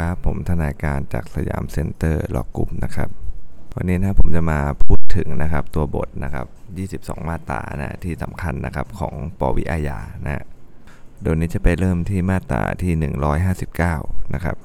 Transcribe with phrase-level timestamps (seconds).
[0.00, 3.08] ครับ ผมทนายการจาก Siam Center Law Group นะครับ
[3.74, 6.46] วันนี้นะผมจะมาพูดถึงนะครับตัวบทนะครับ
[7.06, 10.44] 22 มาตรานะที่สำคัญนะครับของปวิอาญานะ
[11.22, 12.92] โดยนี้จะไปเริ่มที่มาตราที่
[13.64, 14.56] 159 นะครับ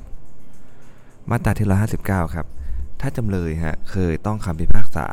[1.29, 1.67] มาตราที่
[1.99, 2.47] 159 ครับ
[3.01, 5.07] ถ้าจำเลยฮะเคยต้องคำพิพากษา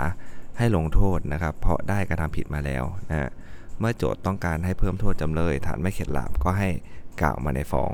[0.58, 3.30] ให้ลงโทษนะครับ เพราะได้กระทำผิดมาแล้วนะ
[3.78, 6.68] เมื่อโจทก์ต้องการให้เพิ่มโทษจำเลย ฐานไม่เข็ดหลาบก็ให้
[7.22, 7.92] กล่าวมาในฟ้อง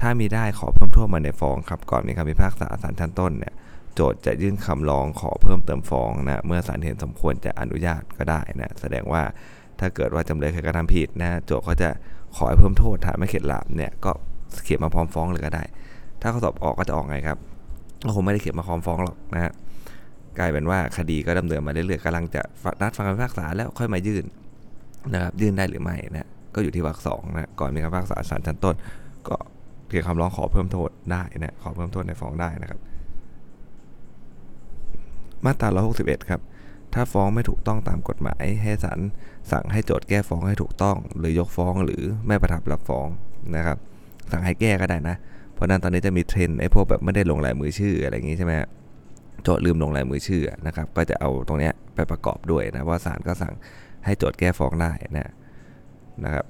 [0.00, 3.54] ถ้ามีได้ขอเพิ่มโทษมาในฟ้องครับก่อนมีคำพิพากษาศาลชั้นต้นเนี่ย
[3.94, 9.22] โจทย์จะยื่นคำร้องขอเพิ่มเติมฟ้องนะเมื่อศาลเห็นสมควรจะอนุญาตก็ได้นะแสดงว่า
[9.80, 11.88] ถ้าเกิดว่าจำเลยเคยกระทำผิดนะโจทย์เขาจะ
[12.36, 14.12] ขอให้เพิ่มโทษฐานไม่เข็ดหลาบเนี่ยก็
[14.64, 15.64] เขียนมาพร้อมฟ้องเลยก็ได้
[16.20, 17.38] ถ้าเข้อสอบออกก็จะออกไงครับ
[18.04, 19.52] ก็คงไม่ได้เขียนมาพร้อมฟ้องหรอกนะฮะ
[20.38, 22.42] กลายเป็นว่าคดีก็ดำเนินมาเรื่อยๆกำลังจะ
[22.80, 24.24] นัดฟังคำพิพากษาแล้วค่อยมายื่น
[25.12, 28.74] นะครับยื่นได้หรือไม่นะก็อยู่ที่วรรคสองนะก่อนมีคำพิพากษาศาลชั้นต้น
[29.28, 29.36] ก็
[29.90, 32.80] เขียนคำร้องขอเพิ่มโทษได้นะขอเพิ่มโทษในฟ้องได้นะครับ
[35.44, 35.68] มาตรา
[36.00, 36.40] 161 ครับ
[36.94, 39.00] ถ้าฟ้องไม่ถูกต้องตามกฎหมาย ให้ศาล
[39.52, 43.08] สั่งให้โจทย์แก้ฟ้องให้ถูกต้อง หรือยกฟ้องหรือไม่ประทับรับฟ้อง
[43.56, 43.78] นะครับ
[44.32, 45.16] สั่งให้แก้ก็ได้นะ
[45.54, 48.52] เพราะนั้นตอนนี้จะมีเทรนไอ้พวกแบบไม่ได้ลงลายมือชื่ออะไรอย่างงี้ใช่ไหม
[49.42, 53.54] โจทย์ลืมลงลายมือชื่อนะครับ ก็จะเอาตรงนี้ไปประกอบด้วยนะว่าศาลก็สั่ง
[54.04, 55.32] ให้โจทย์แก้ฟ้องได้นะ
[56.24, 56.44] นะครับ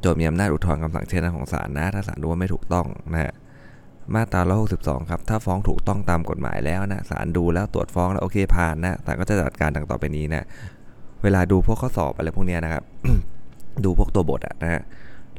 [0.00, 3.32] โจทย์มีอำนาจอุทธรณ์คำสั่งเช่นนั้นของศาลนะ ถ้าศาลดูว่าไม่ถูกต้องนะฮะ
[4.14, 4.40] มาตรา
[4.76, 10.44] 162 ครับ ถ้าฟ้องถูกต้องตามกฎหมายแล้วนะศาลดูแล้วตรวจฟ้องแล้วโอเคผ่านนะศาลก็จะจัดการดังต่อไปนี้นะ
[11.22, 12.82] เวลาดูพวกข้อสอบอะไรพวกนี้นะครับ
[13.84, 14.82] ดูพวกตัวบทอะนะฮะ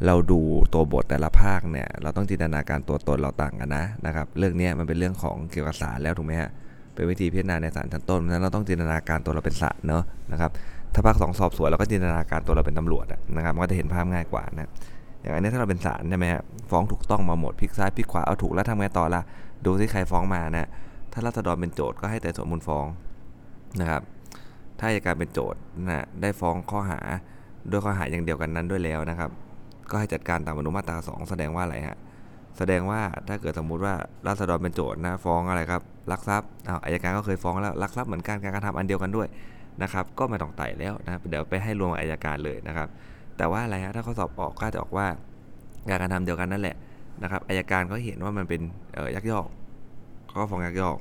[0.06, 0.40] เราดู
[0.74, 6.50] ตัวบทแต่ละภาคเนี่ย เราต้องจินตนาการตัวตนเราต่างกันนะนะครับ เรื่องนี้มันเป็นเรื่องของเกี่ยวกับศาลแล้วถูกไหมฮะ
[6.96, 10.52] เป็นวิธีพิจารณาในศาลชั้นต้นเพราะฉะนั้นเราต้องจินตนาการตัวเราเป็นศาลเนาะนะครับ
[10.94, 14.70] ถ้าภาคสองสอบสวนเราก็จินตนาการตัวเราเป็นตำรวจนะครับมันก็จะเห็นภาพง่ายกว่านะ
[15.22, 19.22] อย่างอันนี้ถ้าเราเป็นศาลใช่ไหมฮะฟ้องถูกต้องมาหมดพลิกซ้ายพลิกขวาเอาถูกแล้วทำไงต่อละ
[19.66, 20.68] ดูที่ใครฟ้องมานะ
[21.14, 22.86] ถ้ารัษฎรเป็นโจทย์ก็ให้แต่สวนมูลฟ้อง
[23.80, 24.02] นะครับ
[24.80, 27.00] ถ้าอัยการเป็นโจทย์นะได้ฟ้องข้อหา
[27.72, 29.30] ด้วยข้อหาอย่างเดียวกันนั้นด้วยแล้วนะครับ
[29.92, 31.98] ก็ให้จัดการตามอนุมาตราสองแสดงว่าอะไรฮะ
[32.58, 33.94] แสดงว่าถ้าเกิดสมมุติว่า
[34.28, 39.28] รัษฎรเป็นโจทย์นะฟ้องอะไรครับลักทรัพย์อ้าวอัยการก็เคยฟ้องแล้วลักทรัพย์เหมือนกันการกระทำอันเดียวกันด้วย
[39.84, 42.88] นะครับ ก็ไม่ต้องไต่แล้วนะเดี๋ยวไปให้รวมอัยการเลยนะครับ
[43.38, 45.08] แต่ว่าอะไรฮะถ้าข้อสอบออกก็จะออกว่า
[45.90, 46.76] การกระทำเดียวกันนั่นแหละ
[47.24, 48.62] นะครับอายการเขาเห็นว่ามันเป็น
[49.16, 49.46] ยักยอก
[50.38, 50.98] ก็ฟ้องยักยอก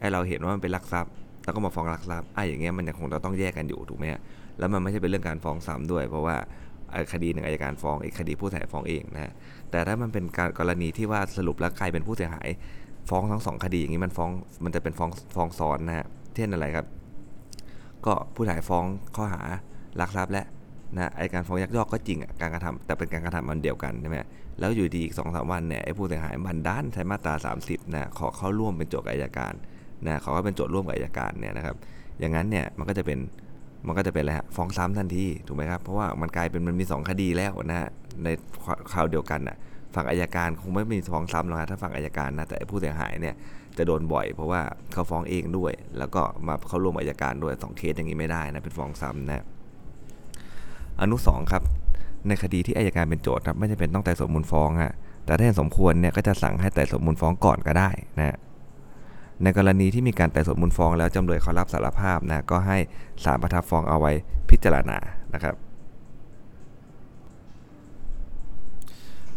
[0.00, 1.12] ไอเราเห็นว่ามันเป็นลักทรัพย์
[1.44, 4.20] แล้วก็มาฟ้องลักทรัพย์ไอ้อย่างเงี้ยมันยังคงเราต้องแยกกันอยู่ถูกไหมฮะ
[4.58, 6.36] แล้วมันไม่ใช่เป็นเรื่องการฟ้องซ้ำด้วย เพราะว่า
[7.12, 9.32] คดีหนึ่งอายการฟ้องอีกคดีผู้เสียหายฟ้องเองนะ
[9.70, 12.48] แต่ถ้ามันเป็นการกรณีที่ว่าสรุปแล้วใครเป็นผู้เสียหาย
[13.10, 14.30] ฟ้องทั้งสองคดีอย่างนี้มันฟ้อง
[14.64, 16.86] มันจะเป็นฟ้องฟ้องซ้อนนะฮะเช่นอะไรครับ
[18.06, 18.84] ก็ผู้เสียหายฟ้อง
[19.16, 19.40] ข้อหา
[20.00, 20.44] ลักทรัพย์และ
[20.96, 24.16] นะไอการฟ้องยักยอกก็จริงการกระทำแต่เป็นการกระทำมันเดียวกันใช่ไหม
[24.58, 29.54] แล้วอยู่ดีอีกสองสามวันเนี่ยไอผู้เสียหายบันด้านใช้มาตรา 30นะขอเข้าร่วมเป็นโจทย์อายการ
[30.06, 31.76] นะขอเข้าเป็นโจทย์ร่วมกับอายการเนี่ยนะครับ
[32.20, 33.18] อย่างนั้นเนี่ยมันก็จะเป็น
[33.86, 37.88] มันก็จะเป็นอะไรฮะฟ้องซ้ำทันทีถูกไหมครับเพราะว่ามันกลายเป็นมันมี 2 คดีแล้วนะฮะ
[38.24, 38.28] ใน
[38.92, 39.56] คราวเดียวกันน่ะ
[39.94, 43.34] ฝั่งอายการคงไม่มีฟ้องซ้ำหรอกนะถ้าฝั่งอายการนะแต่ผู้เสียหายเนี่ย
[43.78, 44.62] จะโดนบ่อย เพราะว่า
[44.92, 49.44] เขาฟ้องเองด้วย แล้วก็มาเขาร่วมอายการด้วยสองเคสอย่างนี้ไม่ได้นะเป็นฟ้องซ้ำนะ
[51.00, 51.62] อนุสองครับ
[52.28, 54.92] ในคดีที่อายการเป็นโจทย์ครับไม่จำเป็นต้องไต่สวนมูลฟ้องฮะ
[55.24, 58.36] แต่ถ้าเห็นสมควรเนี่ยก็จะสั่งให้ไต่สวนมูลฟ้องก่อนก็ได้นะ
[59.42, 62.78] ในกรณีที่มีการไต่สวนมูลฟ้อง แล้วจำเลยเขารับสารภาพนะก็ให้
[63.24, 64.12] ศาลประทับฟ้องเอาไว้
[64.50, 64.98] พิจารณา
[65.34, 65.54] นะครับ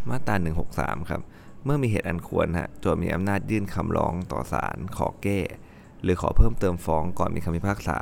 [0.09, 0.35] มาตรา
[0.73, 1.21] 163 ครับ
[1.67, 5.39] เมื่อมีเหตุอันควรฮะโจทย์มีอำนาจยื่นคำร้องต่อศาลขอแก้
[6.03, 7.97] หรือขอเพิ่มเติมฟ้องก่อนมีคำพิพากษา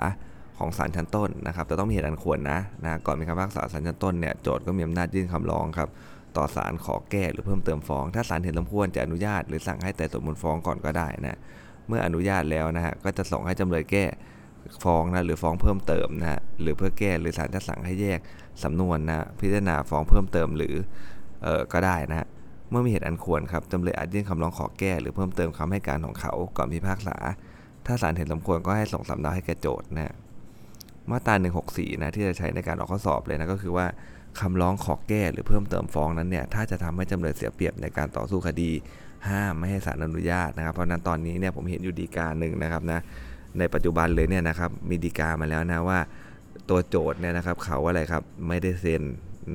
[0.57, 5.89] ของศาลชั้นต้นนะครับแต่ต้องมีเหตุอันควรนะนะก่อนมีคำพิพากษาศาลชั้นต้นเนี่ยโจทย์ก็มีอำนาจยื่นคำร้องครับ
[6.37, 11.37] ต่อศาลขอแก้หรือเพิ่มเติมฟ้อง ถ้าศาลเห็นสมควรจะอนุญาตหรือสั่งให้แต่สวนมูลฟ้องก่อนก็ได้นะ
[11.87, 14.05] เมื่ออนุญาตแล้วนะฮะก็จะส่งให้จำเลยแก้
[14.83, 18.19] ฟ้องนะหรือฟ้องเพิ่มเติมนะฮะหรือเพื่อแก้หรือศาลจะสั่งให้แยก
[18.63, 20.75] สำนวนนะพิจารณาฟ้องเพิ่มเติมหรือ
[21.43, 22.27] เออก็ได้นะฮะ
[22.69, 27.17] เมื่อมีเหตุอันควรครับจำเลยอาจยื่นคำร้องขอแก้ หรือเพิ่มเติมคำให้การของเขาก่อนพิพากษา
[27.85, 30.13] ถ้าศาลเห็นสมควรก็ให้ส่งสำเนาให้แก่โจทย์นะ
[31.09, 31.35] มาตรา
[31.67, 33.85] 164นะที่จะใช้ในการออกข้อสอบเลยนะก็คือว่า
[34.39, 38.71] คำร้องขอแก้หรือเพิ่มเติมฟ้องนั้นเนี่ยถ้าจะทำให้จำเลยเสียเปรียบในการต่อสู้คดี
[39.29, 42.99] ห้ามไม่ให้ศาลอนุญาตนะครับ เพราะนั้นตอนนี้เนี่ยผมเห็นอยู่ดีการหนึ่งนะครับนะ
[43.59, 45.99] ในปัจจุบันเลยเนี่ยนะครับมีดีกามาแล้วนะว่า
[46.69, 49.03] ตัวโจทย์เนี่ยนะครับเขาอะไรครับไม่ได้เซ็น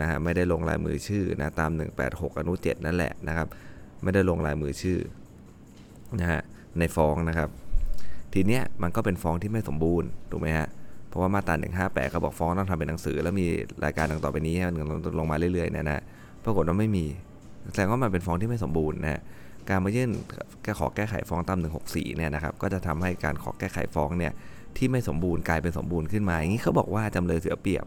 [0.00, 1.70] นะฮะไม่ได้ลงลายมือชื่อนะตาม
[2.06, 3.48] 186 อนุ 7 นั่นแหละนะครับ
[4.02, 4.98] ไม่ได้ลงลายมือชื่อ
[6.20, 6.40] นะฮะ
[6.78, 7.48] ในฟ้องนะครับ
[8.34, 10.68] ทีเนี้ยมันก็เป็นฟ้องที่ไม่สมบูรณ์ถูกไหมฮะ
[11.08, 13.46] เพราะว่ามาตรา158เขาบอกฟ้องต้องทำเป็นหนังสือ แล้วมี
[13.84, 14.54] รายการดังต่อไปนี้
[15.18, 16.02] ลงมาเรื่อยๆเนี่ยนะ
[16.44, 17.04] ปรากฏว่าไม่มี
[17.70, 19.20] แสดงว่ามันเป็นฟ้องที่ไม่สมบูรณ์นะ
[19.68, 20.10] การมายื่น
[20.62, 21.58] แก้ขอแก้ไขฟ้องตาม
[21.88, 24.32] 164 เนี่ยนะครับ ก็จะทำให้การขอแก้ไขฟ้องเนี่ย
[24.76, 27.84] ที่ไม่สมบูรณ์กลายเป็นสมบูรณ์ขึ้นมา อย่างนี้เขาบอกว่าจำเลยเสียเปรียบ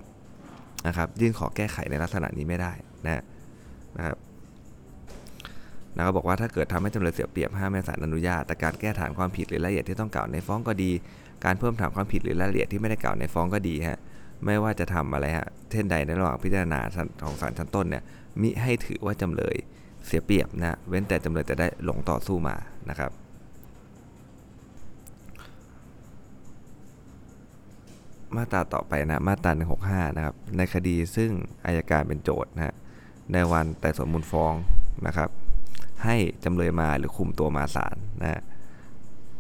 [0.87, 2.73] นะครับยื่นขอแก้ไขในลักษณะนี้ไม่ได้
[3.05, 3.21] นะ
[3.97, 4.17] นะครับ
[5.95, 10.91] นะเขาบอกว่าถ้าเกิดทำให้จำเลยเสียเปรียบห้ามแม่ศาลอนุญาตแต่การแก้ฐานความผิดหรือรายละเอียดที่ต้องกล่าวในฟ้องก็ดี
[11.45, 13.99] การเพิ่มฐานความผิดหรือรายละเอียดที่ไม่ได้กล่าวในฟ้องก็ดีฮะ
[14.45, 16.79] ไม่ว่าจะทำอะไรฮะเช่นใดในระหว่างพิจารณา
[17.23, 18.03] ของศาลชั้นต้นเนี่ย
[18.41, 19.55] มิให้ถือว่าจำเลย
[20.05, 22.55] เสียเปรียบนะเว้นแต่จำเลยจะได้หลงต่อสู้มา
[22.89, 23.11] นะครับ
[28.37, 29.51] มาตราต่อไปนะมาตรา
[29.83, 31.31] 165 นะครับ ในคดีซึ่ง
[31.65, 32.75] อายการเป็นโจทย์นะฮะ
[33.33, 34.53] ในวันแต่สวนมูลฟ้อง
[35.07, 35.29] นะครับ
[36.03, 38.41] ให้จำเลยมาหรือคุมตัวมาศาลนะ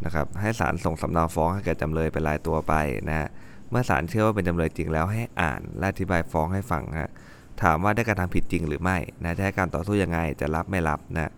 [0.05, 2.73] นะครับ ให้ศาลส่งสำเนาฟ้องให้แก่จำเลยเป็นรายตัวไป
[3.09, 3.27] นะฮะ
[3.69, 7.11] เมื่อศาลเชื่อว่าเป็นจำเลยจริงแล้วให้อ่านและอธิบายฟ้องให้ฟังฮะ
[7.63, 11.31] ถามว่าได้กระทำผิดจริงหรือไม่นะจะให้การต่อสู้ยังไงจะรับไม่รับนะ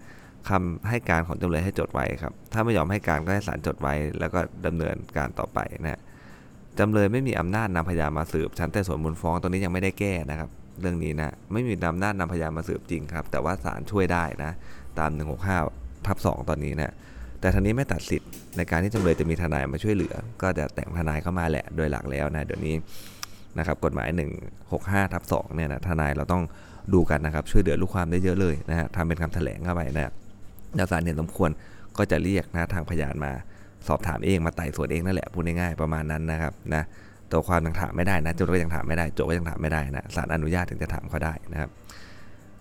[0.50, 6.02] คำให้การของจำเลยให้จดไว้ครับ ถ้าไม่ยอมให้การก็ให้ศาลจดไว้ แล้วก็ดำเนินการต่อไปนะ
[6.80, 10.50] จำเลยไม่มีอำนาจนำพยานมาสืบชั้นแต่ส่วนมูลฟ้องตรงนี้ยังไม่ได้แก้นะครับ
[10.82, 14.52] เรื่องนี้นะไม่มีอำนาจนำพยานมาสืบจริงครับ แต่ว่าศาลช่วยได้นะ
[15.00, 15.12] ตาม
[15.58, 16.94] 165ทับ2ตอนนี้นะ
[17.40, 22.76] แต่ทางนี้ไม่ตัดสิทธิ์ในการที่จำเลยจะมีทนายมาช่วยเหลือ ก็จะแต่งทนายเข้ามาแหละโดยหลักแล้วนะเดี๋ยวนี้
[23.58, 24.10] นะครับกฎหมาย
[24.62, 26.44] 165ทับ2เนี่ยนะทนายเราต้อง
[26.94, 30.12] ดูกันนะครับช่วยเหลือลูกความได้เยอะเลยนะฮะทำเป็นคำแถลงเข้าไปนะ
[30.76, 31.50] แล้วศาลเห็นสมควร
[31.98, 33.32] ก็จะเรียกนะทางพยานมา
[33.88, 36.84] สอบถามเองมาไต่สวนเองนั่นแหละพูดง่ายๆประมาณนั้นนะครับนะ
[37.32, 41.70] ตัวความยังถามไม่ได้นะโจทย์ก็ยังถามไม่ได้โจทย์ก็ยังถามไม่ได้นะศาลอนุญาตถึงจะถามเขาได้นะครับ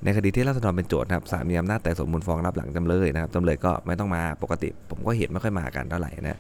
[0.05, 6.39] ในคดีที่ราษฎรเป็นโจทย์ครับศาลมีอำนาจแต่สมมูลฟ้องรับหลังจำเลยนะครับจำเลยก็ไม่ต้องมาปกติ ผมก็เห็นไม่ค่อยมากันเท่าไหร่นะ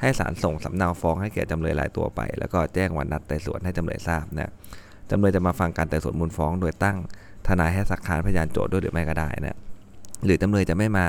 [0.00, 4.50] ให้ศาลส่งสำเนาฟ้องให้แก่จำเลยรายตัวไป แล้วก็แจ้งวันนัดไต่สวนให้จำเลยทราบนะ
[5.10, 6.96] จำเลยจะมาฟังการไต่สวนมูลฟ้อง โดยตั้ง
[7.46, 9.58] ทนายให้สักค้านพยานโจทย์ด้วยหรือไม่ก็ได้นะ
[10.24, 11.06] หรือจำเลยจะไม่มา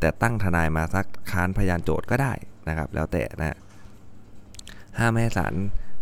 [0.00, 2.32] แต่ตั้งทนายมาสักค้านพยานโจทย์ก็ได้
[2.68, 3.56] นะครับ แล้วแต่นะ
[4.98, 5.54] ห้ามให้ศาล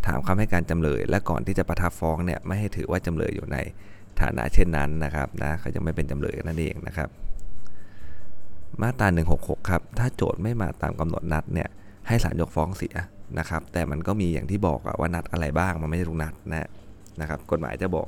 [0.06, 3.56] ถามคำให้การจำเลย และก่อนที่จะประทับฟ้องเนี่ยไม่ให้ถือว่าจำเลยอยู่ใน
[4.20, 7.08] ฐานะเช่นนั้นนะครับนะเขาจะไม่เป็นจำเลยนั่นเองนะครับ
[8.80, 11.68] มาตรา166 ครับ ถ้าโจทย์ไม่มาตามกำหนดนัดเนี่ย
[12.08, 12.94] ให้ศาลยกฟ้องเสีย
[13.38, 16.68] นะครับ แต่มันก็มีอย่างที่บอกว่านัดอะไรบ้างมันไม่ใช่ทุกนัดนะ
[17.20, 18.06] นะครับ กฎหมายจะบอก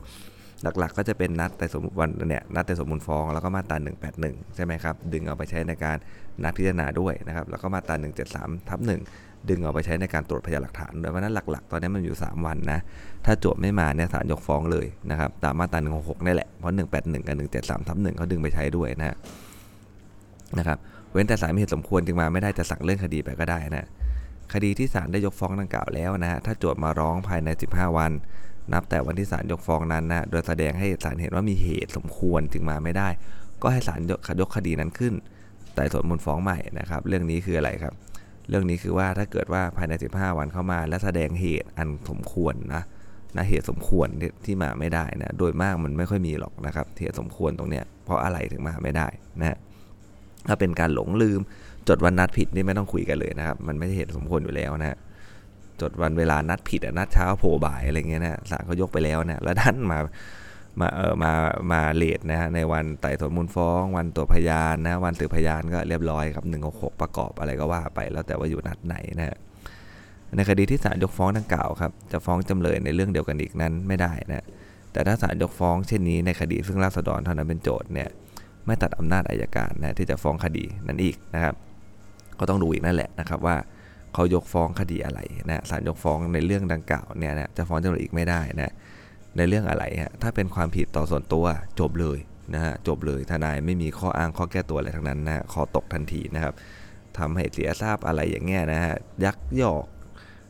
[0.62, 3.76] หลักๆ ก็จะเป็นนัดแต่สมวันเนี่ยนัดแต่สมมูลฟ้องแล้วก็มาตรา
[4.16, 5.96] 181 ใช่ไหมครับ ดึงเอาไปใช้ในการ
[6.42, 7.94] นัดพิจารณาด้วยนะครับแล้วก็มาตรา
[8.32, 12.80] 173ทับ1ดึงเอาไปใช้ในการตรวจพยานหลักฐานโดยเพราะนั้นหลัก ๆ ตอนนี้มันอยู่ 3 วันนะ
[13.24, 19.16] ถ้าโจทย์ไม่มาเนี่ยศาลยกฟ้องเลยนะครับตามมาตรา166นี่แหละเพราะ181กับ173ทับ1เขาดึงไปใช้ด้วยนะ
[20.58, 20.78] นะครับ
[21.12, 23.86] เว้นแต่ศาลมีเหตุสมควรจึงมาไม่ได้จะสั่งเรื่องคดีไปก็ได้นะ
[24.52, 28.12] คดีที่ศาลได้ยกฟ้องดังกล่าวแล้วนะฮะถ้าโจทย์มาร้องภายใน 15 วัน
[28.72, 33.08] นับแต่วันที่ศาลยกฟ้องนั้นนะโดยแสดงให้ศาลเห็นว่ามีเหตุสมควรจึงมาไม่ได้
[33.62, 34.00] ก็ให้ศาล
[34.40, 35.14] ยกคดีนั้นขึ้น
[35.74, 37.94] แต่ส่วนมูลฟ้องใหม่นะครับ เรื่องนี้คืออะไรครับ
[38.48, 42.82] เรื่องนี้คือว่าถ้าเกิดว่าภายใน 15 วันเข้ามา และแสดงเหตุอันสมควรนะ
[43.36, 44.08] นะเหตุสมควร
[44.44, 49.08] ที่มาไม่ได้นะ โดยมากมันไม่ค่อยมีหรอกนะครับเหตุสมควรตรงเนี้ยเพราะอะไรถึงมาไม่ได้
[49.40, 49.58] นะ
[50.48, 51.40] ถ้าเป็นการหลงลืม
[51.88, 54.96] จดวันนัดผิดนี่ไม่ต้องคุยกันเลยนะครับ มันไม่ใช่เหตุสมควรอยู่แล้วนะ
[55.80, 59.98] จดวันเวลานัดผิดนัดเช้าโผล่บ่ายอะไรเงี้ยนะศาลเขายกไปแล้วนะแล้วท่านมา
[60.80, 61.32] มาเออมา
[61.72, 69.36] มาเลทนะในวันไต่สวนมูลฟ้อง วันตัวพยานนะวันสืบพยานก็เรียบร้อยครับหนึ่งหกประกอบอะไรก็ว่าไป แล้วแต่ว่าอยู่นัดไหนนะ
[70.36, 74.44] ในคดีที่ศาลยกฟ้องดังกล่าวครับจะฟ้องจำเลยในเรื่องเดียวกันอีกนั้นไม่ได้นะ
[74.92, 78.08] แต่ถ้าศาลยกฟ้องเช่นนี้ในคดีซึ่งราษฎรเท่านั้นเป็นโจทย์เนี่ย
[78.66, 81.54] ไม่ตัดอำนาจอายการนะที่จะฟ้องคดีนั้นอีกนะครับ
[82.38, 83.56] ก็ต้องดูอีกนั่นแหละนะครับว่า
[84.14, 88.72] เขายกฟ้องคดีอะไรนะศาลยกฟ้องในเรื่องดังกล่าวเนี่ยนะจะฟ้องจำเลยอีกไม่ได้นะ
[89.36, 91.44] ในเรื่องอะไรฮะถ้าเป็นความผิดต่อส่วนตัว
[91.80, 92.18] จบเลย
[92.54, 96.54] นะฮะจบเลยทนายไม่มีข้ออ้างข้อแก้ตัวอะไรทั้งนั้นนะขอตกทันทีนะครับ
[97.18, 98.94] ทำให้เสียทราบอะไรอย่างเงี้ยนะฮะ
[99.24, 99.84] ยักยอก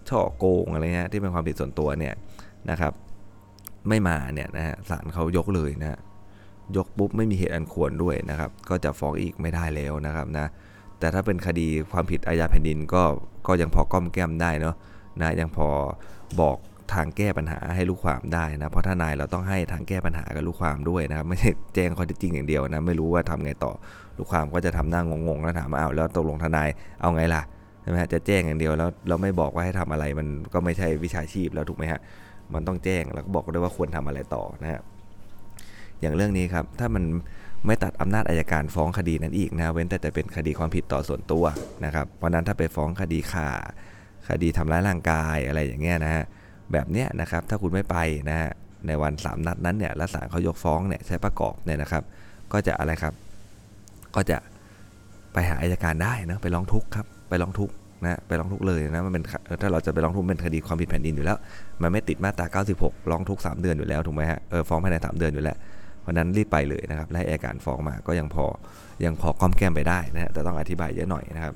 [0.09, 2.15] ช่อโกงอะไรเงี้ยที่เป็นความผิดส่วนตัวเนี่ย
[2.71, 2.93] นะครับ
[3.89, 5.99] ไม่มาเนี่ยนะฮะศาลเขายกเลยนะ
[6.77, 10.47] ยกปุ๊บไม่มีเหตุอันควรด้วยนะครับ ก็จะฟ้องอีกไม่ได้แล้วนะครับนะ
[11.05, 13.03] แต่ถ้าเป็นคดีความผิดอาญาแผ่นดินก็
[13.47, 14.75] ก็ยังพอก้อมแก้มได้เนาะ
[15.21, 15.69] นะยังพอ
[16.41, 16.57] บอก
[16.93, 23.73] ทางแก้ปัญหาให้ลูกความได้นะ เพราะทนายเราต้องให้ทางแก้ปัญหากับลูกความด้วยนะครับไม่ใช่แจ้งข้อเท็จจริงอย่างเดียวนะไม่รู้ว่าทำไงต่อ
[24.17, 26.69] ลูกความก็จะทำหน้างงๆแล้วถามว่าอ้าวแล้วตกลงทนาย
[27.01, 27.43] เอาไงล่ะ
[27.83, 32.01] ใช่ไหมฮะจะแจ้งอย่างเดียวแล้วเราไม่บอกว่าให้ทำอะไรมันก็ไม่ใช่วิชาชีพแล้วถูกไหมฮะ
[32.55, 34.83] มันต้องแจ้งแล้วก็บอกด้วยว่าควรทำอะไรต่อนะฮะ
[36.01, 37.05] อย่างเรื่องนี้ครับถ้ามัน
[37.67, 41.45] ไม่ตัดอำนาจอายการฟ้องคดีนั้นอีกนะเว้นแต่จะเป็นคดีความผิดต่อส่วนตัว
[41.85, 43.51] นะครับเพราะนั้นถ้าไปฟ้องคดีข่า
[44.29, 46.25] คดีทำร้ายร่างกายอะไรอย่างเงี้ยนะฮะ
[46.73, 47.97] แบบเนี้ยนะครับถ้าคุณไม่ไป
[48.29, 48.51] นะฮะ
[48.87, 52.03] ในวัน 3 นัดนั้นเนี่ยแล้วศาลเขายกฟ้องเนี่ยใช้ประกอบเนี่ยนะครับ
[52.53, 53.15] ก็จะอะไรครับ
[54.17, 54.39] ก็จะ
[55.33, 59.25] ไปหาอายการได้นะไปร้องทุกข์ครับไปร้องทุกข์นะไปร้องทุกข์เลยนะมันเป็น
[59.61, 61.39] ถ้าเราจะไปร้องทุกข์เป็นคดีความผิดแผ่นดินอยู่แล้ว
[61.83, 62.47] มันไม่ติดมาตรา
[62.79, 65.57] 96 ร้องทุกข์3เดือนอยู่แล้วถูกไหมฮะเออฟ้องภายใน 3 เดือนอยู่แล้ว
[66.05, 68.45] เพราะนั้นรีบไปเลยนะครับและให้อายการฟ้องมาก็ยังพอ
[69.05, 71.55] ยังพอก้อมแก้มไปได้นะฮะแต่ต้องอธิบายเยอะหน่อยนะครับ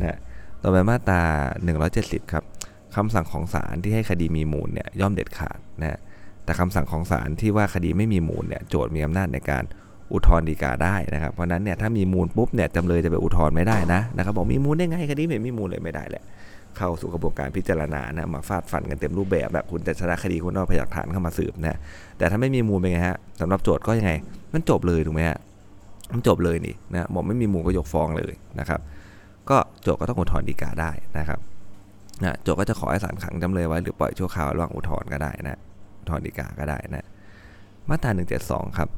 [0.00, 0.18] นะ
[0.62, 1.22] ต่อไปมาตรา
[1.76, 2.44] 170 ครับ
[2.96, 5.98] คำสั่งของศาลที่ให้คดีมีมูลเนี่ยย่อมเด็ดขาดนะ
[6.44, 9.64] แต่คำสั่งของศาลที่ว่าคดีไม่มีมูลเนี่ยโจทย์มีอำนาจในการ
[10.12, 16.22] อุทธรณ์ฎีกาได้นะครับ เพราะนั้นเนี่ยถ้ามีมูลปุ๊บเนี่ยจำเลยจะไปอุทธรณ์ไม่ได้นะนะครับบอกมีมูลได้ไงคดีไม่มีมูลเลยไม่ได้แหละ
[16.78, 21.78] เข้าสู่กระบวนการพิจารณานะมาฟาดฟันกันเต็มรูปแบบแบบคุณจะชนะคดีคุณเอาพยานฐานเข้ามาสืบนะ
[22.18, 24.12] แต่ถ้าไม่มีมูลเป็นไงฮะสำหรับโจทย์ก็ยังไง
[24.54, 25.38] มันจบเลยถูกไหมฮะ
[26.12, 28.80] มันจบเลยนี่นะบอกไม่มีมูลก็ยกฟ้องเลยนะครับ
[29.50, 31.38] ก็โจทย์ก็ต้องอุทธรณ์ฎีกาได้นะครับ
[32.22, 35.58] นะโจทย์ก็จะขอให้ศาลขังจำเลยไว้หรือปล่อยชั่วคราวระหว่างอุทธรณ์ก็ได้นะ
[36.00, 37.06] อุทธรณ์ฎีกาก็ได้นะ
[37.88, 38.10] มาตรา
[38.44, 38.88] 172 ครับ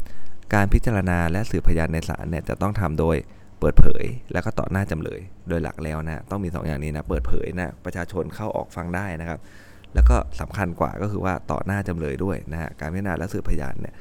[0.54, 3.16] การพิจารณาและสืบพยานในศาลเนี่ยจะต้องทำโดย
[3.60, 9.38] เปิดเผย แล้วก็ต่อหน้าจำเลย โดยหลักแล้วนะต้องมี 2ออย่างนี้นะเปิดเผยนะประชาชนเข้าออกฟังได้นะครับ
[9.94, 13.94] แล้วก็สำคัญกว่าก็คือว่าต่อหน้าจำเลยด้วยนะฮะการพิจารณาและสืบพยานเนี่ย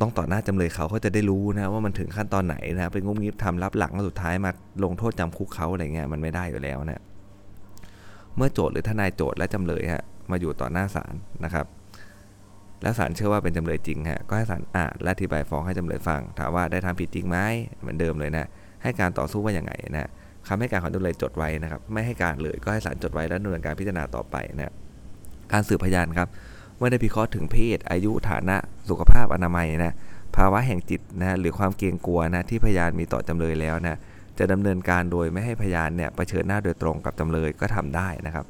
[0.00, 4.50] ต้องต่อหน้าจำเลยเขาเขาจะได้รู้นะว่ามันถึงขั้นตอนไหนนะเป็นงุ้มงิบทำรับหลังสุดท้ายมา
[4.84, 7.02] ลงโทษจำคุกเขาอะไรเงี้ยมันไม่ได้อยู่แล้วนะ
[8.36, 11.14] เมื่อโจทย์หรือทนายโจทย์และจำเลยฮะมาอยู่ต่อหน้าศาล
[11.44, 11.66] นะครับ
[12.82, 17.38] แล้วศาลเชื่อว่าเป็นจำเลยจริงฮะก็ให้ศาลอ่านและอธิบายฟ้องให้จำเลยฟัง ถามว่าได้ทำผิดจริงไหม
[17.80, 18.46] เหมือนเดิมเลยนะ
[18.82, 20.10] ให้การต่อสู้ว่าอย่างไงนะ
[20.48, 24.72] คำให้การของจำเลยจดไว้นะครับ ไม่ให้การเลยก็ให้ศาลจดไว้แล้วดำเนินการพิจารณาต่อไปนะ
[25.52, 26.28] การสืบพยานครับ
[26.76, 28.56] เมื่อได้พิเคราะห์ถึงเพศ อายุฐานะ
[28.88, 29.94] สุขภาพอนามัยนะ
[30.36, 33.96] ภาวะแห่งจิตนะหรือความเกรงกลัวนะที่พยานมีต่อจำเลยแล้วนะ
[34.38, 38.44] จะดำเนินการโดยไม่ให้พยานเนี่ยเผชิญหน้าโดยตรงกับจำเลยก็ทำได้นะครับ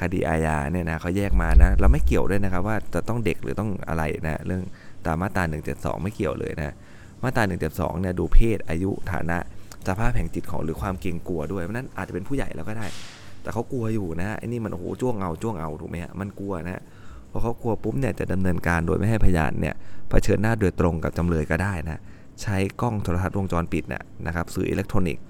[0.00, 4.62] คดีอาญาเนี่ยนะเขาแยกมานะเราไม่เกี่ยวด้วยนะครับว่าจะต้องเด็กหรือต้องอะไรนะเรื่อง
[5.06, 6.74] ตามมาตรา172 ไม่เกี่ยวเลยนะ
[7.22, 7.42] มาตรา
[7.72, 9.38] 172เนี่ยดูเพศอายุฐานะ
[9.88, 12.86] สภาพแห่งจิตของหรือความเกรงกลัวด้วยเพราะนั้นอาจจะเป็นผู้ใหญ่แล้วก็ได้
[13.42, 16.82] แต่เขากลัวอยู่นะไอ้นี่มันโอ้โหจ้วงเอาจ้วงเอาถูกไหมฮะมันกลัวนะ
[17.30, 19.74] พอเขากลัวปุ๊บเนี่ยจะดำเนินการโดยไม่ให้พยานเนี่ย
[20.08, 22.00] เผชิญหน้าโดยตรงกับจำเลยก็ได้นะ
[22.42, 25.22] ใช้กล้องโทรทัศน์วงจรปิดนะนะครับสื่ออิเล็กทรอนิกส์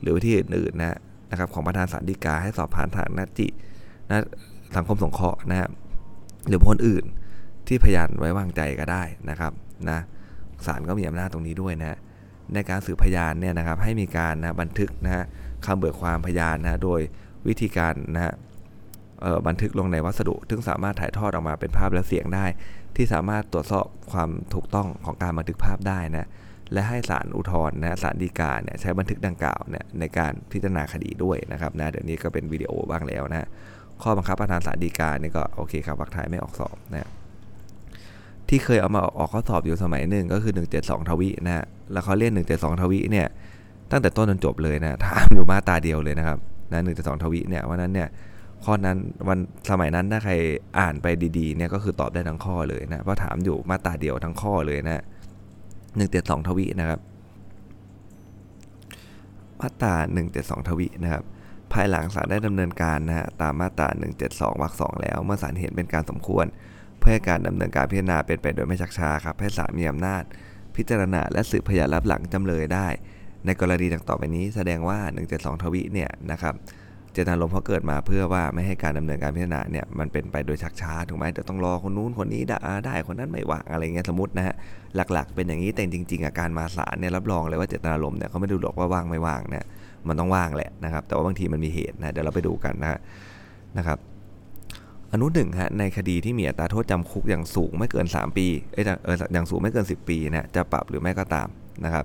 [0.00, 0.96] หรือวิธีอื่นๆนะ
[1.30, 3.48] นะครับของประธานศาลฎีกาให้สอบผ่านทางนัดจิ
[4.08, 4.24] นะ
[4.76, 5.68] สังคมสงเคราะห์นะ
[6.48, 7.04] หรือคนอื่น
[7.68, 9.52] ที่พยานไว้วางใจก็ได้นะครับ
[9.90, 9.98] นะ
[10.66, 11.98] ศาลก็มีอำนาจตรงนี้ด้วยนะ
[12.54, 15.24] ในการสืบพยานเนี่ยนะครับให้มีการนะบันทึกนะฮะ
[15.66, 17.00] คำเบิกความพยานนะโดย
[17.48, 18.34] วิธีการนะฮะ
[19.46, 22.46] บันทึกลงในวัสดุ ซึ่งสามารถถ่ายทอดออกมาเป็นภาพและเสียงได้
[22.96, 26.28] ที่สามารถตรวจสอบความถูกต้องของการบันทึกภาพได้นะ
[26.72, 33.48] และให้ศาลอุทธรณ์นะศาลฎีกาเนี่ยใช้บันทึกดังกล่าวเนี่ยในการพิจารณาคดีด้วยนะครับนะเดี๋ยวนี้ก็เป็นวิดีโอบ้างแล้วนะ
[34.02, 37.08] ข้อบังคับประธานศาลฎีกาเนี่ยก็โอเคครับวักทายไม่ออกสอบนะ
[38.48, 43.26] ที่เคยเอามาออกข้อสอบอยู่สมัยหนึ่งก็คือ 172 ทวีนะฮะแล้วเขาเรียน172 ทวีเนี่ย
[43.90, 46.38] ตั้งแต่ต้นจนจบเลยนะถามอยู่มาตาเดียวเลยนะครับ
[46.72, 48.08] นะ172ทวีเนี่ยวันนั้นเนี่ย
[48.64, 48.96] ข้อนั้น
[49.28, 49.38] วัน
[49.70, 50.32] สมัยนั้นถ้าใคร
[50.78, 51.06] อ่านไป
[51.38, 55.02] ดีๆเนี่ยก็คือตอบได้ทั้งข้อเลยนะเพราะถามอยู่มาตาเดียวทั้งข้อเลยนะ
[55.74, 57.00] 172ทวีนะครับ
[59.60, 59.94] มาตรา
[60.32, 61.24] 172ทวีนะครับ
[61.72, 63.88] ภายหลังศาลได้ดำเนินการนะฮะตามมาตรา
[64.24, 66.46] 172วรรคสองแล้ว เมื่อศาลเห็นเป็นการสมควร
[67.06, 70.22] พื่อให้การดำเนินการพิจารณาเป็นไปโดยไม่ชักช้าครับให้ศาลมีอำนาจ
[70.76, 72.88] พิจารณาและสืบพยานรับหลังจำเลยได้
[73.46, 74.98] ในกรณีดังต่อไปนี้แสดงว่า
[75.32, 76.54] 172 ทวิเนี่ยนะครับ
[77.12, 84.54] เจตนารมณ์เขาเกิดมาเพื่อว่าไม่ให้การดำเนินการพิจารณาเนี่ยมันเป็นไปโดยชักช้าถูกไหมจะต้องรอคนนู้นคนนี้ได้ได้คนนั้นไม่ว่างอะไรเงี้ยสมมตินะฮะ
[84.96, 89.64] หลักๆ เป็นอย่างนี้แต่จริง ๆอาการมาศาลเนี่ยรับรองเลยว่าเจตนารมณ์เนี่ยเขาไม่ดูหรอกว่าว่างไม่ว่างเนี่ย
[90.08, 92.98] มันต้องว่างแหละนะครับแต่ว่าบางทีมันมีเหตุนะเดี๋ยวเราไปดูกันนะ
[93.78, 93.98] นะครับ
[95.16, 98.84] อนุหนึ่งฮะในคดีที่มีอัตราโทษจำคุกอย่างสูงไม่เกิน 3 ปีเออ
[99.32, 101.48] อย่างสูงไม่เกิน 10 ปีนะจะปรับหรือไม่ก็ตาม
[101.84, 102.04] นะครับ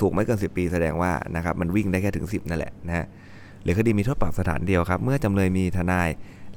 [0.00, 3.06] สูงไม่เกิน 10 ปีแสดงว่านะครับมันวิ่งได้แค่ถึง 10 นั่นแหละนะฮะ
[3.62, 6.08] หรือคดีมีโทษปรับสถานเดียวครับ เมื่อจำเลยมีทนาย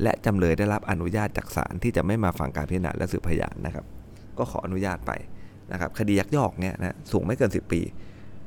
[0.02, 3.86] และจำเลยได้รับอนุญาตจากศาลที่จะไม่มาฟังการพิจารณาและสืบพยานนะครับ
[4.38, 5.12] ก็ขออนุญาตไป
[5.72, 7.82] นะครับคดียักยอกเนี่ยนะสูงไม่เกิน 10 ปี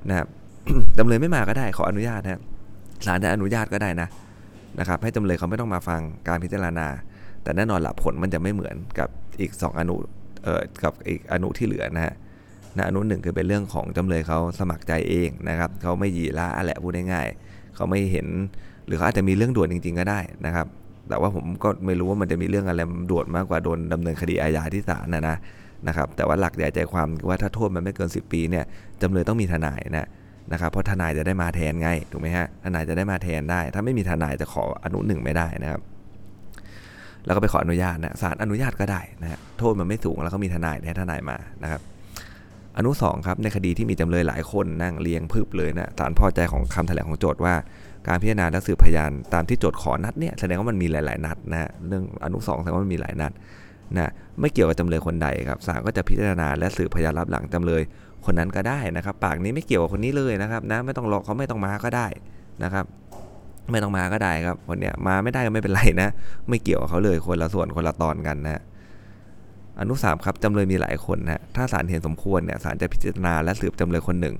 [0.08, 0.26] นะครับ
[0.98, 2.40] จำเลยไม่มาก็ได้ขออนุญาตนะ
[3.06, 4.08] ศาลจะอนุญาตก็ได้นะ
[4.78, 6.86] นะครับให้จำเลยเขาไม่ต้องมาฟังการพิจารณา
[7.44, 9.08] แต่แน่นอนหลักผลมันจะไม่เหมือนกับ
[9.40, 9.96] อีก 2 อนุ
[10.44, 12.14] เอ่อกับอีกอนุที่เหลือนะฮะ
[12.76, 18.26] นะอนุหนึ่งคือเป็นเรื่องของจำเลยเขาสมัครใจเองนะครับเขาไม่ยีละแหละพูดง่ายๆเขาไม่เห็น
[18.86, 20.66] หรือเขาอาจจะมีเรื่องด่วนจริง ๆ ก็ได้นะครับ
[21.08, 25.36] แต่ว่าผมก็ไม่รู้ว่ามันจะมีเรื่องอะไรด่วนมากกว่าโดนดำเนินคดีอาญาที่ศาลนะนะ
[25.88, 28.64] นะครับ แต่ว่าหลักใหญ่ใจความว่าถ้าโทษมันไม่เกิน 10 ปีเนี่ย
[29.02, 30.08] จำเลยต้องมีทนายนะ
[30.52, 35.80] นะครับเพราะทนายจะได้มาแทนไงถูกไหมฮะทนายจะได้มาแทนได้ ถ้าไม่มีทนายจะขออนุหนึ่งไม่ได้นะครับ
[37.26, 41.80] แล้วก็ไปขออนุญาตนะศาลอนุญาตก็ได้นะโทษมันไม่สูงแล้วก็มีทนายให้ทนายมานะครับ
[42.78, 47.54] อนุสองครับในคดีที่มีจำเลยหลายคนนั่งเรียงพึบเลยนะศาลพอใจของคำแถลงของโจทย์ว่า
[48.08, 53.32] การพิจารณาและสืบพยานตามที่โจทย์ขอนัดเนี่ยแสดงว่ามันมีหลาย ๆ นัดนะฮะเรื่องอนุสองแสดงว่ามันมีหลายนัด
[53.96, 57.82] นะไม่เกี่ยวกับจำเลยคนใดครับศาลก็จะพิจารณาและสืบพยานรับหลังจำเลย
[58.24, 62.06] คนนั้นก็ได้นะครับ ปากนี้ไม่เกี่ยวกับคนนี้เลยนะครับนะไม่ต้องรอเขาไม่ต้องมาก็ได้
[62.62, 62.84] นะครับ
[63.70, 66.08] ไม่ต้องมาก็ได้ครับคนเนี้ยมาไม่ได้ก็ไม่เป็นไรนะ
[66.48, 68.62] ไม่เกี่ยวกับเขาเลยคนละส่วนคนละตอนกันนะ
[69.80, 74.34] อนุสามครับจำเลยมีหลายคนนะถ้าศาลเห็นสมควรเนี่ยศาลจะพิจารณาและสืบจำเลยคนหนึ่ง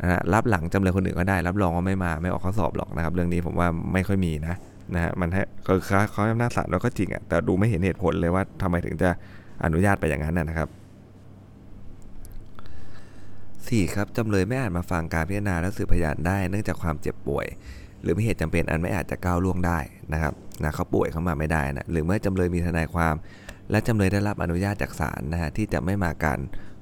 [0.00, 4.54] นะรับหลังจำเลยคนหนึ่งก็ได้ รับรองว่าไม่มาไม่ออกข้อสอบหรอกนะครับ เรื่องนี้ผมว่าไม่ค่อยมีนะ
[4.94, 5.80] นะฮะมันให้คือ
[6.12, 9.10] เขาอำนาจศาลเราก็จริงอะแต่ดูไม่เห็นเหตุผลเลยว่าทำไมถึงจะ
[9.64, 10.68] อนุญาตไปอย่างนั้นนะครับ
[13.30, 17.46] 4 ครับจำเลยไม่อาจมาฟังการพิจารณาและสืบพยานได้เนื่องจากความเจ็บป่วย
[18.02, 19.78] หรือมีเหตุจำเป็นอันไม่อาจจะก้าวล่วงได้
[20.12, 23.14] นะครับนะเขาป่วยเข้ามาไม่ได้นะหรือเมื่อจำเลยมีทนายความ
[23.70, 26.38] และจำเลยได้รับอนุญาตจากศาลนะฮะที่จะไม่มาการ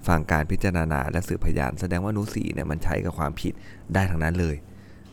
[0.08, 3.54] ฟังการพิจารณาและสืบพยาน แสดงว่านุสีเนี่ยมันใช้กับความผิด
[3.94, 4.56] ได้ทั้งนั้นเลย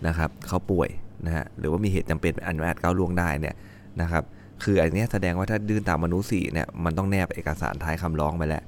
[0.07, 0.89] นะครับเขาป่วย
[1.25, 3.55] นะฮะหรือว่ามีเหตุจำเป็นอันไม่อาจก้าวล่วงได้เนี่ย
[4.01, 4.23] นะครับ
[4.63, 8.63] คืออันนี้แสดงว่าถ้าดื้นตามมนุษย์สีเนี่ยมันต้องแนบเอกสารท้ายคำร้องไปแล้ว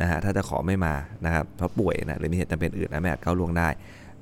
[0.00, 0.94] นะฮะถ้าจะขอไม่มา
[1.24, 3.68] นะครับเพราะป่วยนะหรือมีเหตุจำเป็นอื่นนะไม่อาจก้าวล่วงได้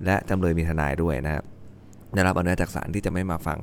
[0.04, 1.44] และจำเลยมีทนายด้วยนะครับ
[2.14, 3.58] ได้รับอนุญาตจากศาลที่จะไม่มาฟัง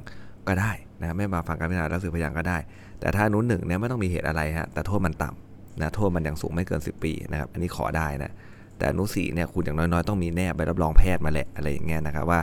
[0.48, 0.72] ก็ได้
[1.02, 2.58] นะไม่มาฟังการพิจารณาและสืบพยานก็ได้
[3.00, 8.32] แต่ถ้านุหนึ่งเนี่ยไม่ต้องมีเหตุอะไรฮะแต่โทษมันต่ำนะโทษมันยังสูงไม่เกิน 10 ปีนะครับอันนี้ขอได้นะ
[8.78, 12.40] แต่อนุสีเนี่ยคุณอย่างน้อยๆต้องมีแนบใบรับรองแพทย์มาแหละอะไรอย่างเงี้ยนะครับว่า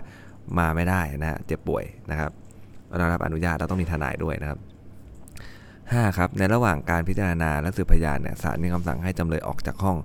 [0.58, 2.30] มาไม่ได้นะเจ็บป่วยนะครับ
[2.98, 4.58] เรารับอนุญาตเราต้องมีทนายด้วยนะครับ
[5.52, 9.96] 5 ครับในระหว่างการพิจารณาและสืบพยานเนี่ยศาลมีคำสั่งให้จำเลยออกจากห้อง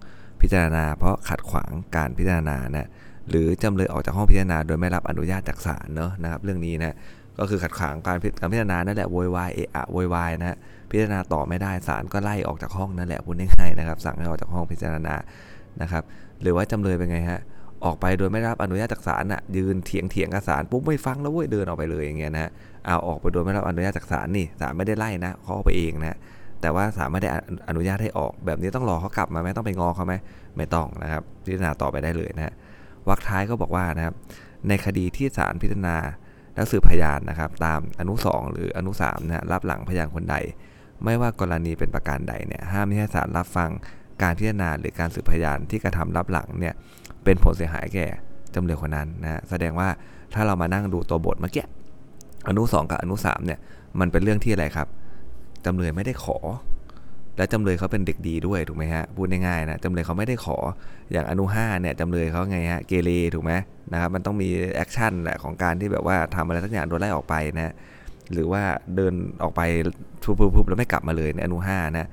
[0.42, 2.88] พิจารณา เพราะขัดขวางการพิจารณานะ
[3.30, 6.96] หรือจำเลยออกจากห้องพิจารณาโดยไม่รับอนุญาตจากศาลเนอะนะครับเรื่องนี้นะ
[7.40, 10.58] ก็คือขัดขวางการพิจารณานั่นแหละโวยวายเอะอะโวยวายนะ
[10.90, 15.16] พิจารณาต่อไม่ได้ศาลก็ไล่ออกจากห้องนั่นแหละพูดง่ายๆนะครับ สั่งให้ออกจากห้องพิจารณา
[15.82, 16.04] นะครับ
[16.42, 17.42] หรือว่าจำเลยเป็นไงฮะ
[17.86, 22.50] ออกไปโดยไม่รับอนุญาตจากศาลอะยืนเถียงเถียงกับศาลปุ๊บไม่ฟังแล้วเว้ยเดินออกไปเลยอย่างเงี้ยนะ
[22.86, 26.18] เอาออกไปโดยไม่รับอนุญาตจากศาลนี่ศาลไม่ได้ไล่นะเขาออกไปเองนะ
[26.62, 27.30] แต่ว่าศาลไม่ได้
[27.70, 30.14] อนุญาตให้ออกแบบนี้ต้องรอเขากลับมาไหมต้องไปงอเขาไหม
[30.58, 32.54] ไม่ต้องนะครับพิจารณาต่อไปได้เลยนะฮะ
[33.10, 34.16] วรรคท้ายก็บอกว่านะครับ
[34.68, 35.98] ในคดีที่ศาลพิจารณา
[36.56, 40.36] และสืบพยานนะครับ ตามอนุ 2 หรืออนุ3นะรับหลังพยานคนใด
[41.04, 43.70] ไม่ว่ากรณีเป็นประการใดเนี่ยห้ามไม่ให้ศาลรับฟัง
[44.22, 46.74] การพิจารณาหรือการสืบพยานที่กระทำรับหลังเนี่ย
[47.24, 48.08] เป็นผลเสียหายแก่
[48.56, 49.90] จำเลยคนนั้นนะแสดงว่า
[50.34, 51.66] ถ้าเรามานั่งดูตัวบทเมื่อกี้
[52.48, 53.60] อนุ 2 กับอนุ3เนี่ย
[54.00, 54.88] มันเป็นเรื่องที่อะไรครับ
[55.66, 56.38] จำเลยไม่ได้ขอ
[57.38, 60.58] และจำเลยเขาเป็นเด็กดีด้วยถูกไหมฮะพูดง่ายๆนะจำเลยเขาไม่ได้ขอ
[61.12, 63.52] อย่างอนุ5เนี่ยจำเลยเขาไงฮะเกเรถูกไหม
[63.94, 67.74] นะครับมันต้องมี action แหละของการที่แบบว่าทำอะไรสักอย่างโดนไล่ออกไปนะ
[68.34, 68.62] หรือว่า
[68.96, 69.62] เดินออกไป
[70.24, 72.08] ปุ๊บๆแล้วไม่กลับมาเลยในอนุ5นะ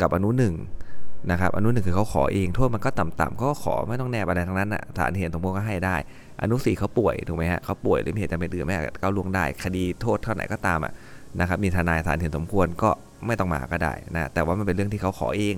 [0.00, 5.96] กับอนุ1นะครับอนุหนึ่งคือเขาขอเองโทษมันก็ต่ำๆเขาก็ขอไม่ต้องแนบอะไรทั้งนั้นนะศาลเห็นสมควรก็ให้ได้
[6.42, 10.92] อนุสี่เขาป่วยถูกไหมฮะเขาป่วยหรือมีเหตุจำเป็นอื่นไม่ก้าวล่วงได้ คดีโทษเท่าไหร่ก็ตามอะ
[11.40, 12.90] นะครับมีทนายศาลเห็นสมควรก็
[13.26, 15.56] ไม่ต้องมาก็ได้นะแต่ว่ามันเป็นเรื่องที่เขาขอเอง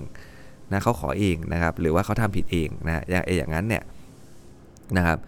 [0.73, 3.83] นะเขาขอเองนะครับ หรือว่าเขาทำผิดเองนะอย่างอย่างนั้นเนี่ย
[4.97, 5.19] นะครับ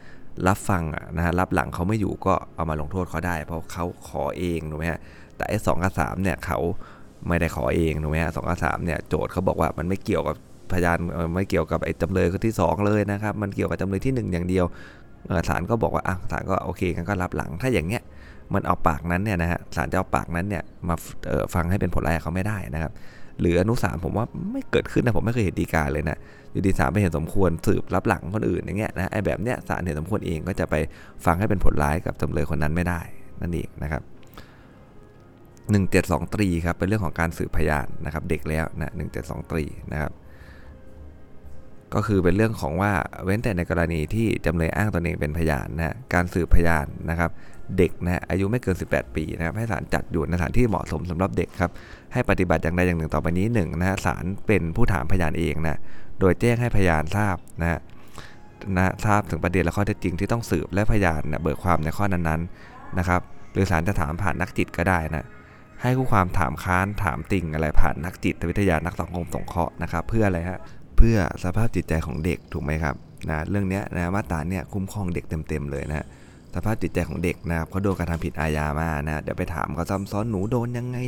[0.46, 0.82] รับฟัง
[1.16, 5.00] นะฮะรับหลังเขาไม่อยู่ก็เอามาลงโทษเขาได้ เพราะเขาขอเองถูกไหมฮะ
[5.36, 6.58] แต่ไอ้สองกับสามเนี่ยเขา
[7.28, 10.36] ไม่ได้ขอเองถูกไหมฮะสองกับสามเนี่ยโจทย์เขาบอกว่ามันไม่เกี่ยวกับ
[10.72, 10.98] พยาน
[11.36, 14.64] ไม่เกี่ยวกับไอ้จำเลยคนที่ 2 เลยนะครับ มันเกี่ยวกับจำเลยที่ 1 อย่างเดียว
[15.48, 18.02] ศาลก็บอกว่าอะศาลก็โอเคกันก็รับหลังถ้าอย่างเงี้ย
[18.54, 20.94] มันเอาปากนั้นเนี่ยนะฮะศาลจะเอาปากนั้นเนี่ยมา
[21.54, 22.92] ฟังให้เป็นผลร้ายเขาไม่ได้นะครับ
[23.40, 26.18] หรืออนุสามผมว่าไม่เกิดขึ้นนะผมไม่เคยเห็นดีการเลยนะ
[26.52, 30.74] อยู่ดีศาลไปเห็นสมควรสืบรับหลังคนอื่นอย่างเงี้ยนะไอ้แบบเนี้ยศาลเห็นสมควรเองก็จะไป
[31.24, 33.00] ฟังให้เป็นผลร้ายกับจำเลยคนนั้นไม่ได้
[33.40, 34.02] นั่นเองนะครับ
[35.58, 40.12] 172ตรีครับเป็นเรื่องของการสืบพยานนะครับ เด็กแล้วนะ172ตรีนะครับ
[41.94, 42.92] ก็คือเป็นเรื่องของว่า
[43.24, 47.30] เว้นแต่ในกรณีที่จำเลยอ้างตนเองเป็นพยานนะการสืบพยานนะครับ
[47.78, 51.70] เด็กนะอายุไม่เกิน 18 ปีนะครับให้ศาลจัดอยู่ในสถานที่เหมาะสมสำหรับเด็กครับ
[52.12, 55.78] ให้ปฏิบัติอย่างใดอย่างหนึ่งต่อไปนี้หนึ่งนะศาลเป็นผู้ถามพยานเองนะ
[56.20, 57.80] โดยแจ้งให้พยานทราบนะ
[58.76, 63.20] นะทราบถึงประเด็นและข้อเท็จจริงที่ต้องสืบและพยานนะเบิกความในข้อนั้นๆนะครับ
[63.52, 65.26] หรือศาลจะถามผ่านนักจิตก็ได้นะ
[65.82, 70.60] ให้คู่ความถามค้านถามติ่งอะไรผ่านนักจิตวิทยานักสังคมสงเคราะห์นะครับเพื่ออะไรฮะ
[70.96, 72.94] เพื่อสภาพจิตใจของเด็กถูกไหมครับ
[73.30, 76.06] นะเรื่องนี้นะมาตราเนี่ยคุ้มครองเด็กเต็มๆเลยนะ
[76.56, 80.98] สภาพจิตใจของเด็กนะครับเขาโดนกระทำผิดอาญามานะเดี๋ยวไปถามเขาซ้ำซ้อนหนูโดนยังไง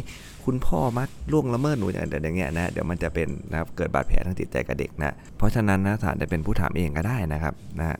[0.44, 7.98] คุณพ่อมัดล่วงละเมิดหนูอย่างเงี้ยนะเดี๋ยวมันจะเป็นนะครับเกิดบาดแผลทางจิตใจกับเด็กนะเพราะฉะนั้นนะศาลจะเป็นผู้ถามเองก็ได้นะครับนะ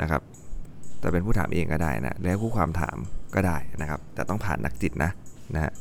[0.00, 0.22] นะครับ
[1.02, 2.96] จะเป็นผู้ถามเองก็ได้นะแล้วคู่ความถาม
[3.34, 5.10] ก็ได้นะครับ แต่ต้องผ่านนักจิตนะ
[5.54, 5.72] นะ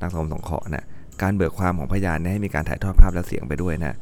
[0.00, 0.84] นักสังคมสงเคราะห์นะ
[1.22, 3.96] การเบิกความของพยานให้มีการถ่ายทอดภาพและเสียงไปด้วยนะ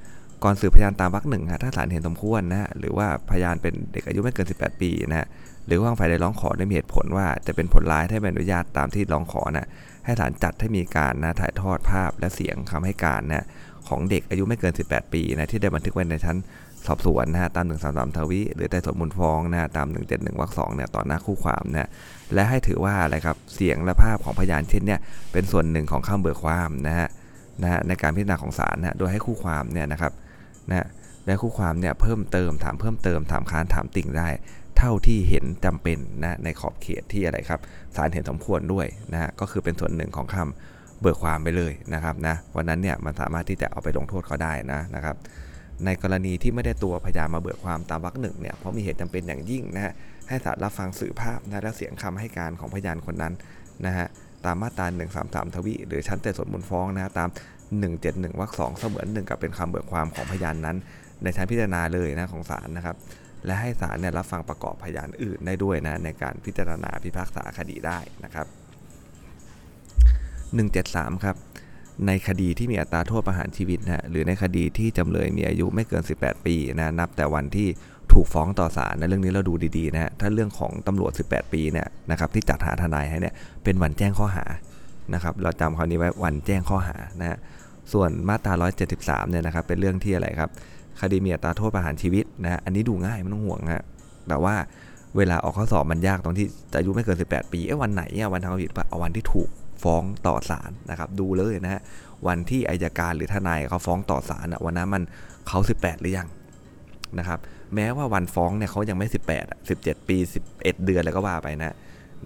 [0.45, 5.27] ก่อนสืบพยานตามวรรคหนึ่งฮะถ้าศาลเห็นสมควรนะฮะหรือว่าพยานเป็นเด็กอายุไม่เกิน 18 ปีนะฮะ
[5.67, 9.69] หรือว่าฝ่ายใดร้องขอได้มีเหตุผลว่าจะเป็นผลร้ายถ้าไม่อนุญาตตามที่ร้องขอนะ
[10.05, 13.47] ให้ศาลจัดให้มีการนะถ่ายทอดภาพและเสียงคำให้การนะ
[13.89, 16.37] ของเด็กอายุไม่เกิน 18 ปีนะที่ได้บันทึกไว้ในชั้น
[16.87, 17.67] สอบสวนนะฮะตาม
[18.11, 21.89] 133 ทวีหรือใต้สวนมูลฟ้องนะฮะตาม 171วรรคสองเนี่ยต่อหน้าคู่ความนะ
[22.35, 25.01] และให้ถือว่าอะไรครับเสียงและภาพของพยานเช่นเนี่ย
[25.33, 27.09] เป็นส่วนหนึ่งของคำเบิกความนะฮะ
[27.63, 30.13] นะฮะในการพิจารณาของศาลนะโดยให้คู่ความเนี่ยนะครับ
[30.71, 30.87] นะ
[31.27, 34.29] และคู่ความเนี่ยเพิ่มเติมถามเพิ่มเติมถามค้านถามติ่งได้
[34.85, 37.61] เท่าที่เห็นจำเป็นนะในขอบเขตที่อะไรครับ
[37.97, 45.17] ศาลเห็นสมควรด้วยนะฮะก็คือเป็นส่วนหนึ่งของคำเบิกความไปเลยนะครับนะวันนั้นเนี่ยมันสามารถที่จะเอาไปลงโทษเขาได้นะนะครับ
[45.85, 49.93] ในกรณีที่ไม่ได้ตัวพยานมาเบิกความตามวรรคหนึ่งเนี่ยเพราะมีเหตุจำเป็นอย่างยิ่งนะฮะ
[50.29, 53.33] ให้ศาลรับฟังสื่อภาพนะและเสียงคำให้การของพยานคนนั้น
[53.87, 54.07] นะฮะ
[54.45, 54.87] ตามมาตรา
[55.21, 57.29] 133 ทวีหรือชั้นแต่สวนมูลฟ้องนะตาม
[57.85, 60.77] 171วรรคสองเสมือนหนึ่งกับเป็นคำเบิกความของพยานนั้น
[61.23, 62.97] ในชั้นพิจารณาเลยนะของศาลนะครับ
[63.47, 68.47] และให้ศาลเนี่ยรับฟังประกอบพยานอื่นได้ด้วยนะในการพิจารณาพิพากษาคดีได้นะครับ
[70.51, 71.37] 173 ครับ
[72.07, 77.69] ในคดีที่มีอัตราโทษประหารชีวิตนะหรือในคดีที่จำเลยมีอายุไม่เกิน 18 ปีนะนับแต่วันที่
[78.13, 84.45] ถูกฟ้องต่อศาลนะเรื่องนี้เราดูดีๆนะถ้าเรื่องของตำรวจ 18 ปีเนี่ยนะครับที่จัดหาทนายให้เนี่ยเป็นวันแจ้งข้อหา
[85.15, 87.39] นะครับเราจำคำนี้ไว้วันแจ้งข้อหานะฮะ
[87.93, 88.53] ส่วนมาตรา
[88.93, 90.51] 173 เนี่ยนะครับเป็นเรื่องที่อะไรครับ
[91.01, 93.85] คดีมีอัตราโทษประหารชีวิตนะอันนี้ดูง่ายไม่ต้องห่วงฮะ
[94.29, 94.55] แต่ว่า
[95.17, 96.47] เวลาออกข้อสอบมันยากตรงที่
[96.79, 99.49] อายุไม่เกิน 18 ปีเอ้วันไหนอะวันทำความผิดปะเอาวันที่ถูก
[99.83, 101.81] ฟ้องต่อศาลนะครับ ดูเลยนะฮะ
[102.27, 105.03] วันที่อายการหรือทนายเขาฟ้องต่อศาลอะวันนั้นมัน
[105.49, 106.29] เขา 18 หรือยัง
[107.19, 107.39] นะครับ
[107.75, 110.17] แม้ว่าวันฟ้องเนี่ยเขายังไม่ 18 17 ปี
[110.51, 111.75] 11 เดือนแล้วก็ว่าไปนะ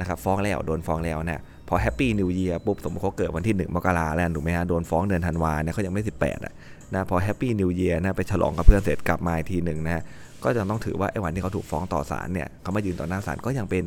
[0.00, 6.54] นะครับ ฟ้องแล้วโดนฟ้องแล้วเนี่ย พอ Happy New Year ปุ๊บสมมติเขาเกิดวันที่ 1 มกราแล้วถูกไหมฮะโดนฟ้องเดือนธันวาเนี่ยเขายังไม่ 18อะ
[6.94, 10.02] นะพอ Happy New Year นะไปฉลองกับเพื่อนเสร็จกลับมาอีกทีหนึ่งนะ
[10.44, 13.82] ก็จะต้องถือว่าไอ้วันที่เขาถูกฟ้องต่อศาลเนี่ยเขามายืนต่อหน้าศาลก็ยังเป็น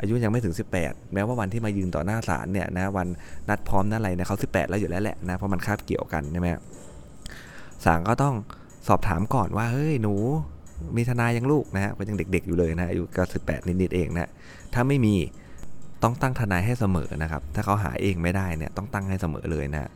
[0.00, 3.06] อายุยังไม่ถึง 18 แม้ว่าวันที่มายืนต่อหน้าศาลเนี่ยนะวัน
[3.48, 6.48] นัดพร้อมนัดอะไรเนี่ยเขา 18 แล้วอยู่แล้วแหละนะเพราะมันคาบเกี่ยวกันใช่ไหม
[7.84, 8.34] ศาลก็ต้อง
[8.88, 10.14] สอบถามก่อนว่าเฮ้ยหนู
[10.96, 14.30] มีทนายยังลูกนะฮะก็ยังเด็ก ๆ อยู่เลยนะอายุก็18นิดๆเองนะ
[14.74, 15.14] ถ้าไม่มี
[16.02, 19.90] ต้องตั้งทนายให้เสมอนะครับ ถ้าเขาหาเองไม่ได้เนี่ยต้องตั้งให้เสมอเลยนะ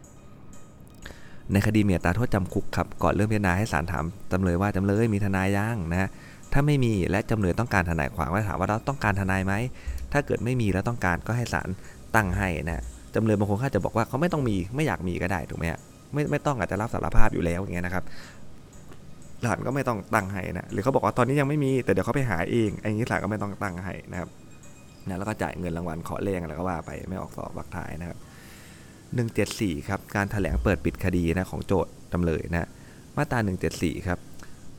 [1.53, 6.09] ในคดีเมีอัตาโทษจำคุกครับก่อนเริ่มพิจารณาให้ศาลถามจำเลยว่าจำเลยมีทนายยังนะ
[6.53, 9.55] ถ้าไม่มีและจำเลยต้องการทนายความก็ถามว่าเราต้องการทนายไหม
[10.13, 11.69] ถ้าเกิดไม่มีแล้วต้องการก็ให้ศาล
[12.15, 12.83] ตั้งให้นะ
[13.15, 15.81] จำเลยบางคนเขาจะบอกว่าเขาไม่ต้องมีไม่อยากมีก็ได้ถูกไหมฮะ
[16.13, 18.05] ไม่ไม่ต้องอาจจะรับสารภาพอยู่แล้วอย่างเงี้ยนะครับ
[19.45, 24.29] ศาลก็ไม่ต้องตั้งให้นะหรือเขาบอกว่าตอนนี้ยังไม่มีแต่เดี๋ยวเขาไปหาเองอันนี้ศาลก็ไม่ต้องตั้งให้นะครับ
[25.09, 28.19] นะแล้วก็จ่ายเงินรางวัลขอเลงแล้วก็ว่าไปไม่ออกสอบวักท้ายนะครับ
[29.03, 32.69] 174 ครับ การถแถลงเปิดปิดคดีนะของโจทย์จำเลยนะ
[33.17, 33.39] มาตรา
[33.73, 34.19] 174 ครับ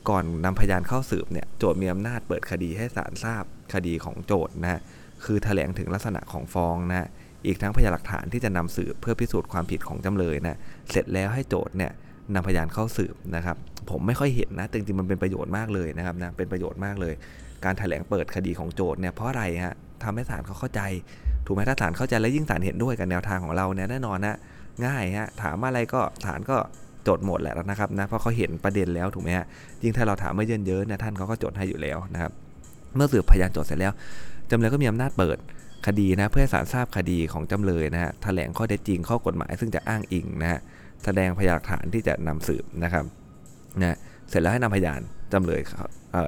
[0.08, 4.80] ก่อนนำพยานเข้าสืบเนี่ยโจทย์มีอำนาจเปิดคดีให้ศาลทราบคดีของโจทย์นะ
[5.24, 7.08] คือถแถลงถึงลักษณะของฟ้องนะ
[7.46, 10.58] อีกทั้งพยานหลักฐานที่จะนำสืบเพื่อพิสูจน์ความผิดของจำเลยนะ
[10.90, 11.92] เสร็จแล้วให้โจทย์เนี่ย
[12.34, 13.56] นำพยานเข้าสืบนะครับ
[13.90, 17.14] ผมไม่ค่อยเห็นนะจริงๆมันเป็นประโยชน์มากเลยนะครับนะเป็นประโยชน์มากเลย
[17.64, 20.82] การถแถลงเปิดคดีของโจทย์เนี่ยเพราะอะไรฮะทำให้ศาลเขาเข้าใจ
[21.46, 24.36] ถูกไหมถ้าศาลเข้าใจและยิ่งศาลเห็นด้วยกับแนวทางของเราเนี่ยแน่นอนนะ
[24.86, 26.56] ง่ายฮะถามอะไรก็ศาลก็
[27.08, 29.46] จดหมดแหละนะครับนะเพราะเขาเห็นประเด็นแล้วถูกไหมฮะ
[29.82, 32.32] ยิ่งถ้าเราถามไม่เยินเยอะนะท่านเขาก็จดให้อยู่แล้วนะครับ
[32.96, 33.92] เมื่อสืบพยานโจทย์เสร็จแล้ว
[34.50, 35.38] จำเลยก็มีอำนาจเปิด
[35.86, 40.60] คดีนะเพื่อให้ศาลทราบคดีของจำเลยนะฮะแถลงข้อเท็จจริงข้อกฎหมาย ซึ่งจะอ้างอิงนะฮะ
[41.04, 43.04] แสดงพยานหลักฐานที่จะนำสืบนะครับ
[43.80, 43.96] นะ
[44.30, 45.00] เสร็จแล้วให้นำพยาน
[45.32, 45.60] จำเลย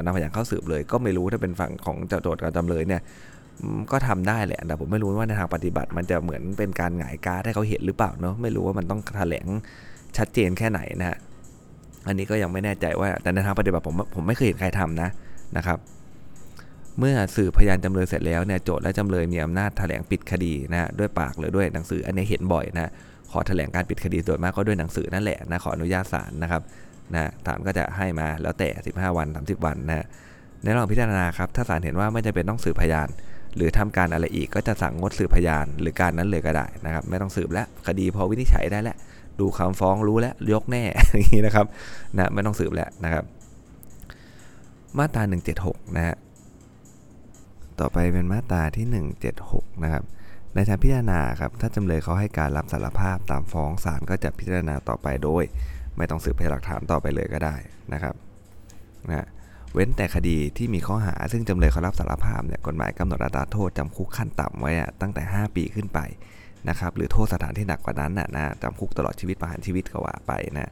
[0.04, 3.02] นำพยานเข้าสืบเลย ก็ไม่รู้ถ้าเป็นฝั่งของโจทย์กับจำเลยเนี่ย
[3.92, 9.46] ก็ทำได้แหละแต่ผมไม่รู้ว่าในทางปฏิบัติ มันจะเหมือนเป็นการหงายการให้เขาเห็นหรือเปล่าเนาะไม่รู้ว่ามันต้องแถลง
[10.16, 11.18] ชัดเจนแค่ไหนนะฮะ
[12.06, 15.08] อันนี้ก็ยังไม่แน่ใจว่าแต่ในทางปฏิบัติผมผมไม่เคยเห็นใครทำนะ
[15.56, 15.78] นะครับ
[16.98, 22.90] เมื่อสืบพยานจำเลยเสร็จแล้วเนี่ยโจทย์และจำเลยมีอำนาจแถลงปิดคดีนะด้วยปากหรือด้วยหนังสืออันนี้เห็นบ่อยนะ
[23.30, 26.62] ขอแถลงการปิดคดีโดยมากก็ด้วยหนังสือนั่นแหละนะขออนุญาตศาลนะครับ
[27.14, 30.06] นะศาลก็จะให้มาแล้วแต่ 15 วัน 30 วันนะ
[30.62, 33.08] ในระหว่างพิจารณาครับถ้าศาลเห็นว่าไม่จำเป็นต้องสืบพยาน
[33.56, 38.96] หรือทำการอะไรอีกก็จะสั่งงดสืบพยาน หรือการนั้นเลยก็ได้นะครับ ไม่ต้องสืบแล้วคดีพอวินิจฉัยได้แล้ว
[39.40, 41.66] ดูคำฟ้องรู้แล้วยกแน่อย่างนี้นะครับ
[42.16, 43.24] นะไม่ต้องสืบแล้วนะครับ
[44.98, 45.22] มาตรา
[45.60, 46.16] 176 นะฮะ
[47.80, 48.86] ต่อไปเป็นมาตราที่
[49.34, 50.04] 176 นะครับ
[50.54, 55.44] ในชั้นพิจารณาครับถ้าจำเลยเขาให้การรับสารภาพตามฟ้องศาลก็จะพิจารณาต่อไปโดย
[55.96, 57.56] ไม่ต้องสืบพยานหลักฐานต่อไปเลยก็ได้
[57.92, 58.14] นะครับ
[59.10, 59.26] นะ
[59.74, 66.00] เว้นแต่คดีที่มีข้อหาซึ่งจำเลยเขารับสารภาพเนี่ยกฎหมายกำหนดอัตราโทษจำคุกขั้นต่ำไว้ตั้งแต่ 5 ปีขึ้นไป
[66.68, 70.70] นะครับหรือโทษสถานที่หนักกว่านั้นนะนะจำคุกตลอดชีวิตประหารชีวิตก็ว่าไปนะ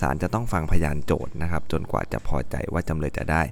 [0.00, 3.42] ศาลจะต้องฟังพยานโจทย์นะครับ จนกว่าจะพอใจว่าจำเลยจะได้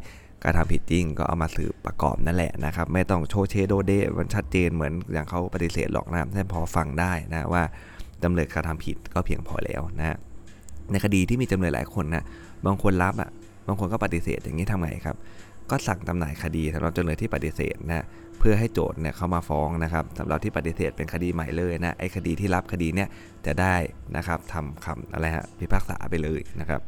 [0.43, 7.63] การทำผิดจริงก็เอามาสืบประกอบนั่นแหละนะครับ ไม่ต้องโชว์เชโดเดมันชัดเจนเหมือนอย่างเขาปฏิเสธหรอกนะแค่พอฟังได้นะว่า
[8.23, 10.17] จำเลยกระทำผิดก็เพียงพอแล้วนะ
[10.91, 12.25] ในคดีที่มีจำเลยหลายคนนะ
[12.67, 13.31] บางคนรับอะ
[13.67, 15.17] บางคนก็ปฏิเสธอย่างนี้ทำไงครับ
[15.71, 18.05] ก็สั่งตำหน่ายคดีสำหรับจำเลยที่ปฏิเสธนะ
[18.39, 23.09] เพื่อให้โจทย์เนี่ยเขามาฟ้องนะครับสำหรับที่ปฏิเสธเป็นคดีใหม่เลยนะไอ้คดีที่รับคดีเนี่ย
[23.47, 23.77] จะได้
[24.17, 26.81] นะครับทำคำอะไรฮะพิพากษาไปเลยนะครับ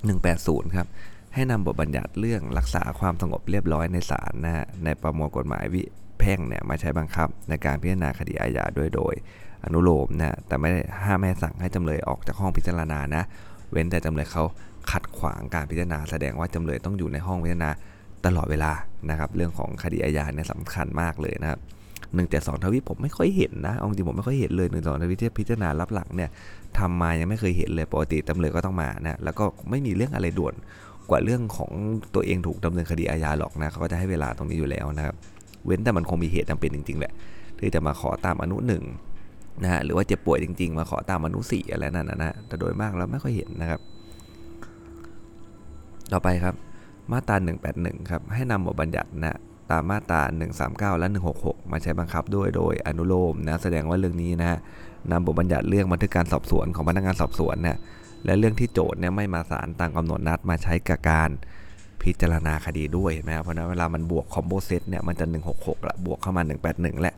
[0.00, 0.86] 180 ครับ
[1.34, 5.82] ให้นำบทบัญญัติเรื่องรักษาความสงบเรียบร้อยในศาลนะฮะในประมวลกฎหมายวิ
[6.18, 9.14] แพ่งเนี่ยมาใช้บังคับในการพิจารณาคดีอาญาด้วยโดย
[9.64, 13.22] อนุโลมนะแต่ไม่ได้ห้ามไม่สั่งให้จำเลยออกจากห้องพิจารณานะ
[13.70, 14.44] เว้นแต่จำเลยเขา
[14.90, 17.70] ขัดขวางการพิจารณา แสดงว่าจำเลยต้องอยู่ในห้องพิจารณา
[18.26, 18.72] ตลอดเวลา
[19.10, 21.60] นะครับ เรื่องของคดีอาญาเนี่ยสำคัญมากเลยนะครับ
[22.14, 26.30] หนึ่งแต่สองทวิผมไม่ค่อยเห็นนะอาจริงผมไม่ค่อยเห็นเลยหนึ่งสองทวิที่พิจารณารับหลังเนี่ย
[26.78, 30.54] ทำมายังไม่เคยเห็นเลยปกติจำเลยก็ต้องมานะแล้วก็ไม่มีเรื่องอะไรด่วน
[31.10, 31.70] กว่าเรื่องของ
[32.14, 35.14] ตัวเองถูกดำเนินคดีอาญาหรอกนะเขาก็จะให้เวลาตรงนี้อยู่แล้วนะครับ
[35.66, 37.12] เว้นแต่มันคงมีเหตุจำเป็นจริงๆแหละ
[37.58, 38.82] ที่จะมาขอตามอนุหนึ่ง
[39.62, 43.80] นะฮะหรือว่าเจ็บป่วยจริง ๆ มาขอตามอนุสี่อะไรนั่นนะนะแต่โดยมากเราไม่ค่อยเห็นนะครับ
[46.12, 46.54] ต่อไปครับ
[47.12, 47.36] มาตรา
[47.72, 49.38] 181 ครับ ให้นำบทบัญญัตินะ
[49.70, 50.20] ตามมาตรา
[50.60, 51.08] 139 และ
[51.40, 54.58] 166 มาใช้บังคับด้วยโดยอนุโลมนะแสดงว่าเรื่องนี้นะฮะ
[55.10, 57.76] นำบทบัญญัติเรื่องบันทึกการสอบสวนของพนักงานสอบสวนเนี่ย
[58.24, 61.30] และเรื่องที่โจทย์เนี่ยไม่มาศาลตามกำหนดนัดมาใช้กับการ
[62.06, 66.42] พิจารณาคดีด้วยเห็นไหมครับเพราะนั้นเวลามันบวกคอมโบเซตเนี่ยมันจะ 166ละบวกเข้ามา
[66.72, 67.12] 181 และ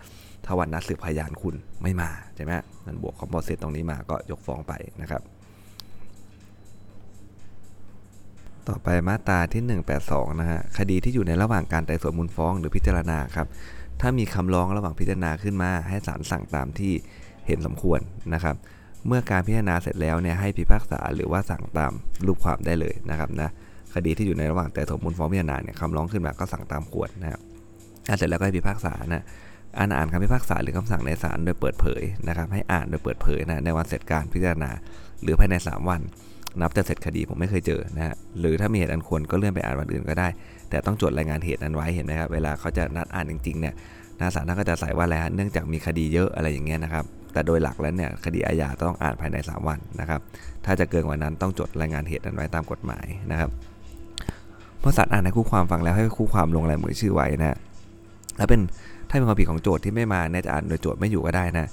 [0.45, 2.53] ถ้าวันนัดสืบพยานคุณไม่มาใช่ไหม
[2.87, 4.73] มันบวกคอมโบเซตตรงนี้มาก็ยกฟ้องไป
[5.03, 5.23] นะครับ
[8.69, 13.47] ต่อไปมาตราที่ 182 นะฮะคดีที่อยู่ในระหว่างการไต่สวนมูลฟ้องหรือพิจารณาครับ
[14.01, 16.93] ถ้ามีคำร้องระหว่างพิจารณาขึ้นมาให้ศาลสั่งตามที่
[17.47, 18.01] เห็นสมควร
[18.35, 18.57] นะครับ
[19.07, 21.93] เมื่อการพิจารณาเสร็จแล้วเนี่ยให้พิพากษาหรือว่าสั่งตาม
[22.27, 23.51] รูปความได้เลยนะครับนะ
[23.95, 27.41] คดีที่อยู่ในระหว่างไต่สวนมูลฟ้องพิจารณาเนี่ยคำร้องขึ้นมาก็สั่งตามควรนะครับ
[28.19, 29.25] เสร็จแล้วก็ให้พิพากษานะ
[29.79, 34.71] อ่านอ่านคำพิพากษาหรือคำสั่งในศาลโดยเปิดเผยนะครับให้อ่านโดยเปิดเผยนะในวันเสร็จการพิจารณา
[35.23, 36.01] หรือภายใน 3 วัน
[36.61, 40.29] นับจากเสร็จคดีผมไม่เคยเจอนะฮะหรือถ้ามีเหตุอันควรก็เลื่อนไปอ่านวันอื่นก็ได้
[40.71, 43.75] แต่ต้องจดรายงานเหตุนั้นไว้เห็นไหมครับเวลาเขาจะนัดอ่านจริงๆเนี่ย
[44.21, 50.21] นาศาลท่านก็จะใส่ว่าอะไรฮะเนื่องจากมีคดีเยอะอะไรอย่างเงี้ยนะครับแต่โดยหลักแล้วเนี่ยคดีอาญาต้องอ่านภายใน 3 วันนะครับ
[50.65, 53.51] ถ้าจะเกินกว่านั้นต้องจดรายงานเหตุนั้นไว้ตามกฎหมายนะครับ
[54.83, 57.57] พอศาลอ่านให้คู่ความฟังแล้วให้คู่ความลงลายมือชื่อไว้นะ
[58.37, 58.61] แล้วเป็น
[59.09, 61.67] ถ้าเป็นความผิดของโจทย์ที่ไม่มาเนี่ยจะอ่านโดยโจทย์ไม่อยู่ก็ได้นะ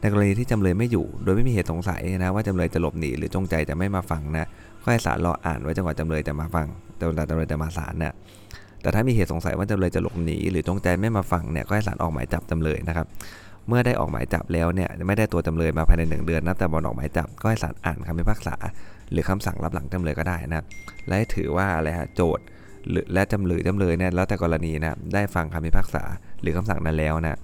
[0.00, 4.46] ในกรณีที่จำเลยไม่อยู่ โดยไม่มีเหตุสงสัยนะว่าจำเลยจะหลบหนีหรือจงใจจะไม่มาฟังนะ
[4.82, 6.66] ก็ให้ศาลรออ่านไว้จนกว่าจำเลยจะมาฟัง
[6.98, 8.14] จนกว่าจำเลยจะมาศาลนะ
[8.82, 13.06] แต่ถ้ามีเหตุสงสัยว่าจำเลยจะหลบหนีหรือจงใจไม่มาฟังเนี่ยก็ให้ศาลออกหมายจับจำเลยนะครับ
[13.68, 18.54] เมื่อได้ออกหมายจับแล้วเนี่ยไม่ได้ตัวจำเลยมาภายในหนึ่งเดือนนับแต่วันออกหมายจับก็ให้ศาลอ่านคำพิพากษา
[19.12, 20.64] หรือคำสั่งรับหลังจำเลยก็ได้นะ
[21.08, 22.44] และถือว่าอะไรฮะโจทย์
[22.90, 26.02] หรือและจำเลยจำเลยเนี่ยแล้วแต่กรณีนะได้ฟังคำพิพากษา
[26.40, 27.38] หรือคำสั่งนั้นแล้วนะ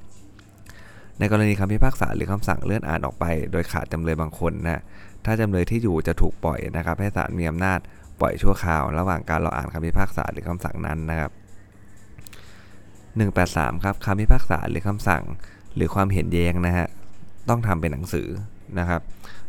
[1.19, 4.83] ในกรณีคำพิพากษาหรือคำสั่งเลื่อนอ่านออกไป โดยขาดจำเลยบางคนนะ
[5.25, 7.79] ถ้าจำเลยที่อยู่จะถูกปล่อยนะครับ ให้ศาลมีอำนาจ
[8.21, 11.33] ปล่อยชั่วคราว ระหว่างการรออ่านคำพิพากษาหรือคำสั่งนั้นนะครับ
[12.97, 15.25] 183 ครับคำพิพากษาหรือคำสั่ง
[15.75, 16.87] หรือความเห็นแย้งนะฮะ
[17.49, 18.29] ต้องทำเป็นหนังสือ
[18.79, 19.01] นะครับ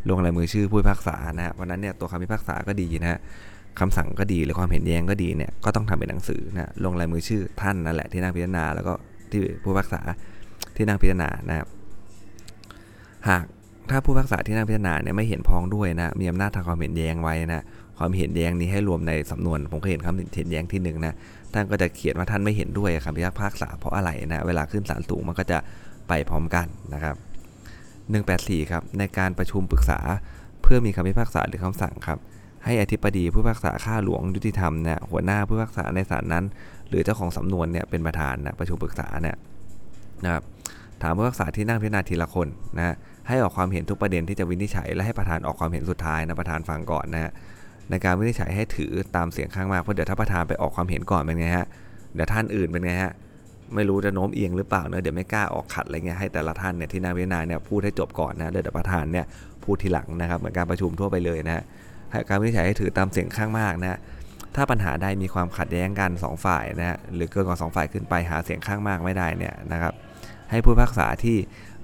[0.09, 3.19] ลงลายมือชื่อผู้พิพากษานะฮะวันนั้นเนี่ยตัวคำพิพากษาก็ดีนะฮะ
[3.79, 8.93] คำสั่งก็ดีหรือความเห็นแย้งก็ดีเนี่ยก็ต้องทำเป็นหนังสือนะลงลายมือชื่อท่านนั่นแหละที่นั่งพิจารณาแล้วก็
[9.31, 10.01] ที่ผู้พิพากษา
[10.75, 11.67] ที่นั่งพิจารณานะครับ
[13.27, 13.43] หาก
[13.89, 17.63] ถ้าผู้พิพากษาที่นั่งพิจารณาเนี่ยไม่เห็นพ้องด้วยนะ มีอำนาจทางความเห็นแย้งไว้นะ
[17.97, 21.15] ความเห็นแย้งนี้ให้รวมในสำนวน ผมเคยเห็นคำเห็นแย้งที่หนึ่งนะ
[21.53, 25.57] ท่านก็จะเขียนว่าท่านไม่เห็นด้วยคำพิพากษาเพราะอะไรนะ เวลาขึ้นศาลสูงมันก็จะ
[26.07, 27.15] ไปพร้อมกันนะครับ
[28.17, 29.99] 184 ครับ ในการประชุมปรึกษา
[30.61, 32.19] เพื่อมีคำพิพากษาหรือคำสั่งครับ
[32.65, 36.45] ให้อธิบดีผู้พิพากษาข้าหลวงยุติธรรมเนี่ยหัวหน้าผู้พิพากษาในศาลนั้น
[36.89, 39.35] หรือเจ้าของสำนวนเนี่ยเป็นประธานนะประชุมปรึกษาเนี่ย
[40.23, 40.43] นะครับ
[41.01, 42.95] ถามผู้พิพากษาที่นั่งพิจารณาทีละคนนะ
[43.27, 47.31] ให้ออกความเห็นทุกประเด็นที่จะวินิจฉัย และให้ประธานออกความเห็นสุดท้ายนะประธานฟังก่อนนะฮะ
[47.89, 51.67] ในการวินิจฉัยให้ถือตามเสียงข้างมากเพราะเดี๋ยวถ้าประธานไปออกความเห็นก่อนเป็นไงฮะ
[52.13, 53.13] เดี๋ยวท่านอื่นเป็นไงฮะ
[53.75, 59.25] ไม่รู้จะโน้มเอียงหรือเปล่าเนอะเดี๋ยวไม่กล้าออกขัดอะไรเงี้ยให้แต่ละท่านเนี่ยที่นั่งพิจารณาเนี่ยพูดให้จบก่อนนะเดี๋ยวประธานเนี่ย
[59.63, 61.63] พูดทีหลังนะครับเหมือนการประชุมทั่วไปเลยนะ
[62.11, 63.99] ให้การวินิจฉัยให้ถือตามเสียงข้างมากนะ
[64.55, 69.93] ถ้าปัญหาใดมีความขัดแย้งกัน 2 ฝ่ายนะฮะหรือเกินกว่า2ฝ่ายขึ้นไปหาเสียงข้างมากไม่ได้เนี่ยนะครับ
[70.51, 71.37] ให้ผู้พิพากษาที่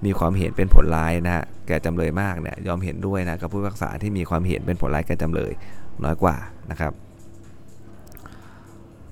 [0.06, 5.52] มีความเห็นเป็นผลร้ายนะฮะแก่จำเลยมากเนี่ยยอมเห็นด้วยนะกับผู้พิพากษาที่มีความเห็นเป็นผลร้ายแก่จำเลย
[6.04, 6.36] น้อยกว่า
[6.72, 6.94] นะครับ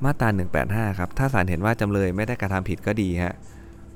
[0.05, 0.29] มาตรา
[0.63, 3.35] 185 ครับ ถ้าศาลเห็นว่าจำเลยไม่ได้กระทำผิดก็ดีฮะ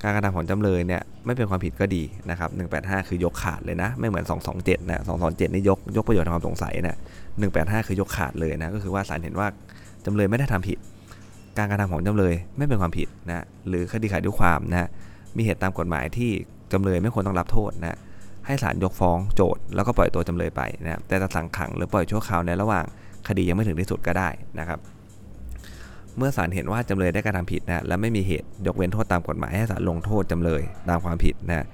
[0.03, 4.25] การกระทำของจำเลยเนี่ยไม่เป็นความผิดก็ดีนะครับ 185 คือยกขาดเลยนะ ไม่เหมือน
[4.57, 6.97] 227 นะ 227 นี่ยกยกประโยชน์ทางความสงสัยนะ
[7.41, 9.47] 185 คือยกขาดเลยนะ ก็คือว่าศาลเห็นว่า
[10.05, 10.77] จำเลยไม่ได้ทำผิด
[11.57, 14.89] การกระทำของจำเลยไม่เป็นความผิดนะ หรือคดีขาดยุความนะ
[15.37, 16.31] มีเหตุตามกฎหมายที่
[16.73, 17.97] จำเลยไม่ควรต้องรับโทษนะ
[18.45, 22.85] ให้ศาลยกฟ้องโจทย์แล้วก็ปล่อยตัวจำเลยไปนะแต่จะสั่งขังหรือปล่อยชั่วคราวในระหว่าง
[23.27, 24.79] คดียังไม่ถึงที่สุดก็ได้นะครับ
[26.17, 31.65] เมื่อศาลเห็นว่าจำเลยได้กระทำผิดนะและไม่มีเหตุยกเว้นโทษตามกฎหมายให้ศาลลงโทษจำเลยตามความผิดนะ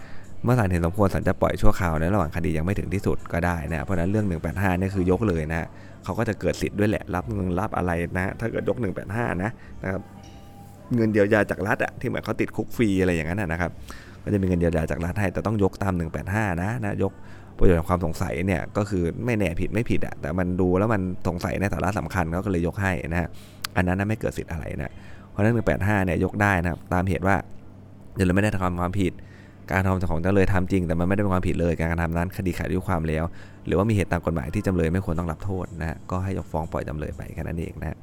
[0.43, 5.67] เมื่อศาลเห็นสมควรศาลจะปล่อยชั่วคราวในระหว่างคดียังไม่ถึงที่สุดก็ได้นะเพราะนั้นเรื่อง 185นี่คือยกเลยนะ
[6.03, 8.77] เขาก็จะเกิดสิทธิ์ด้วยแหละรับเงินรับอะไรนะถ้าเกิดยก
[9.09, 9.51] 185 นะ
[9.83, 10.01] นะครับ
[10.95, 13.71] เงินเดียวยาจากรัฐอะที่เหมือนเขาติดคุกฟรีอะไรอย่างนั้นนะครับ
[14.23, 15.93] ก็จะมีเงินเยียวยาจากรัฐให้แต่ต้องยกตาม
[16.27, 17.11] 185 นะนะยก
[17.57, 23.29] ประโยชน์ความสงสัยเนี่ยก็คือไม่แน่ผิดไม่ผิดอะแต่มันดูแล้วมันสงสัยในสาระสำคัญเขาก็เลยยกให้นะฮะ
[23.75, 24.91] อันนั้นไม่เกิดสิทธิ์อะไรนะ
[25.29, 27.35] เพราะนั้น185เนี่ยยกได้นะครับตามเหตุว่า
[28.15, 29.13] เดี๋ยวเราไม่ได้ทำความผิด
[29.71, 33.23] การทำของจำเลยทำจริง แต่มันไม่ได้เป็นความผิดเลย การกระทำนั้นคดีขาดอายุความแล้ว
[33.65, 37.97] หรือว่ามีเหตุตามกฎหมายที่จำเลยไม่ควรต้องรับโทษนะก็ให้ยกฟ้องปล่อยจำเลยไปแค่นั้นเองนะ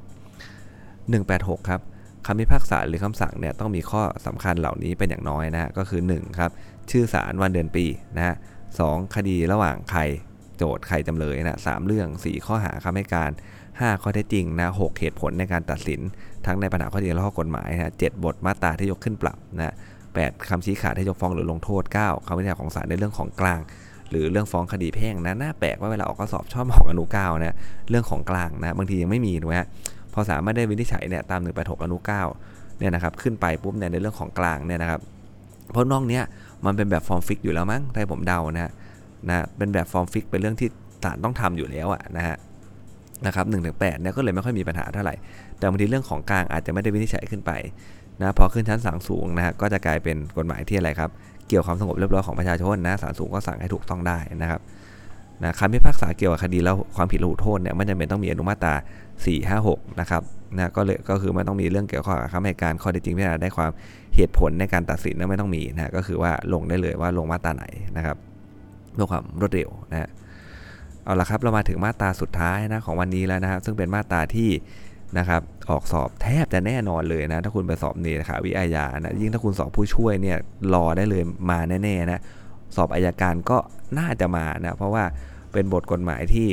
[1.09, 1.81] หนึ่งแปดหกครับ
[2.25, 6.51] คำพิพากษาหรือคำสั่งเนี่ยต้องมีข้อสำคัญเหล่านี้เป็นอย่างน้อยนะก็คือ 1 ครับ
[6.91, 7.85] ชื่อสารวันเดือนปี
[8.17, 8.35] นะฮะ
[8.79, 8.81] ส
[9.15, 10.01] คดีระหว่างใคร
[10.57, 13.31] โจทย์ใครจำเลยนะสเรื่อง 4 ข้อหาคำให้การ
[13.79, 16.01] 5 ข้อเท็จจริงนะหเหตุผลในการตัดสิน
[16.45, 19.75] ทั้งในปัญหาข้อเท็จจริงและข้อกฎหมายนะเบทมาตราที่ยกขึ้นปรับนะ
[20.13, 23.59] แคำชี้ขาดที่ยกฟ้องหรือลงโทษ 9คำวินิจฉัยของศาลในเรื่องของกลาง
[24.09, 27.55] หรือเรื่องฟ้องคดีแพ่งนะน่าแปลกว่าเวลาออกข้อสอบชอบออกอนุเก้านะ
[27.89, 29.55] เรื่องของกลางนะบางทียังไม่มีถูกไหม
[30.13, 32.21] พอศาลไม่ได้วินิจฉัยเนี่ยตาม1 8 6อนุเก้า
[32.79, 35.01] เนี่ยนะครับขึ้นไปปุ๊บเนี่ยในเรื่องของกลางเนี่ยนะครับ
[35.71, 36.23] เพราะนอกเนี้ย
[36.65, 38.71] มันเป็นแบบฟอร์ม fix อยู่แล้วมั้งถ้าผมเดานะ
[39.29, 40.69] นะเป็นแบบฟอร์ม fix เป็นเรื่องที่
[41.03, 42.35] ศาลต้องทำอยู่แล้วอะนะฮะ
[43.25, 45.15] นะครับหนึ่งถึงแปดเนี่ยก็เลยไม่ค่อยมีปัญหาเท่าไหร่
[45.57, 47.51] แต่บางทีเรื่องของกลางอาจจะไม่ได้วินิจฉัยขึ้นไป
[48.19, 51.09] นะพอขึ้นชั้นศาลสูงนะฮะก็จะกลายเป็นกฎหมายที่อะไรครับ
[51.47, 54.61] เกี่ยวความสงบเรียบร้อยของประชาชนนะศาลสูงก็สั่งให้ถูกต้องได้นะครับ
[55.43, 58.73] นะคำพิพากษาเกี่ยวกับคดีแล้วความผิดระหูโทษเนี่ยไม่จำเป็นต้องมีอนุมาตรา
[59.15, 60.21] 4 5 6 นะครับ
[60.55, 63.71] นะก็เลยก็คือไม่ต้องมีเรื่องเกี่ยวข้องกับคำให้การข้อเท็จจริงพิจารณาได้ความ
[64.15, 67.63] เหตุผลในการตัดสินนะไม่ต้องมีนะก็คือว่าลงได้เลยว่าลงมาตราไหน
[67.97, 68.17] นะครับ
[68.93, 70.09] เพื่อความรวดเร็วนะ
[71.03, 74.49] เอาละครับเรามาถึงมาตราสุดท้ายนะของวันนี้แล้วนะครับ ซึ่งเป็นมาตราที่
[75.17, 80.37] นะครับออกสอบแทบจะแน่นอนเลยนะ ถ้าคุณไปสอบเนขาวิอาญานะยิ่งถ้าคุณสอบผู้ช่วยเนี่ย
[80.73, 82.21] รอได้เลยมาแน่ๆนะ
[82.75, 83.57] สอบอายการก็
[83.99, 85.03] น่าจะมานะเพราะว่า
[85.53, 86.47] เป็นบทกฎหมายที่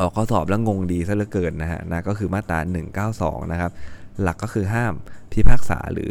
[0.00, 2.58] ออกข้อสอบแล้วงงดีซะเหลือเกินนะฮะนะก็คือมาตรา
[3.06, 3.70] 192 นะครับ
[4.22, 4.92] หลักก็คือห้าม
[5.32, 6.10] พิพากษาหรือ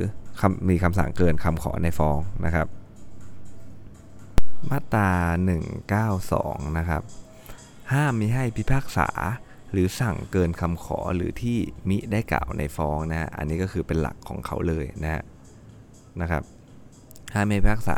[0.70, 2.68] มีคำสั่งเกินคำขอในฟ้องนะครับ
[4.70, 5.10] มาตรา
[5.96, 7.02] 192 นะครับ
[7.94, 9.08] ห้ามมิให้พิพากษา
[9.72, 11.58] หรือสั่งเกินคำขอหรือที่
[11.90, 15.24] มิได้กล่าวในฟ้องนะอันนี้ก็คือเป็นหลักของเขาเลยนะ
[16.22, 16.44] นะครับ
[17.34, 17.98] ห้ามไม่พิพากษา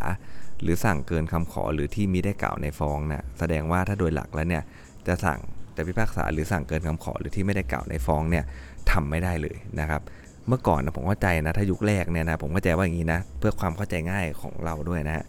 [0.61, 4.63] หรือสั่งเกินคำขอหรือที่มิได้กล่าวในฟ้องนะแสดงว่าถ้าโดยหลักแล้วเนี่ย
[5.07, 5.39] จะสั่ง
[5.75, 8.43] จะพิพากษาหรือสั่งเกินคำขอหรือที่ไม่ได้กล่าวในฟ้องเนี่ย
[8.91, 10.01] ทำไม่ได้เลยนะครับ
[10.47, 15.25] เมื่อก่อนนะผมเข้าใจนะถ้ายุคแรกเนี่ยนะผมเข้าใจว่าอย่างนี้นะเพื่อความเข้าใจง่ายของเราด้วยนะฮะ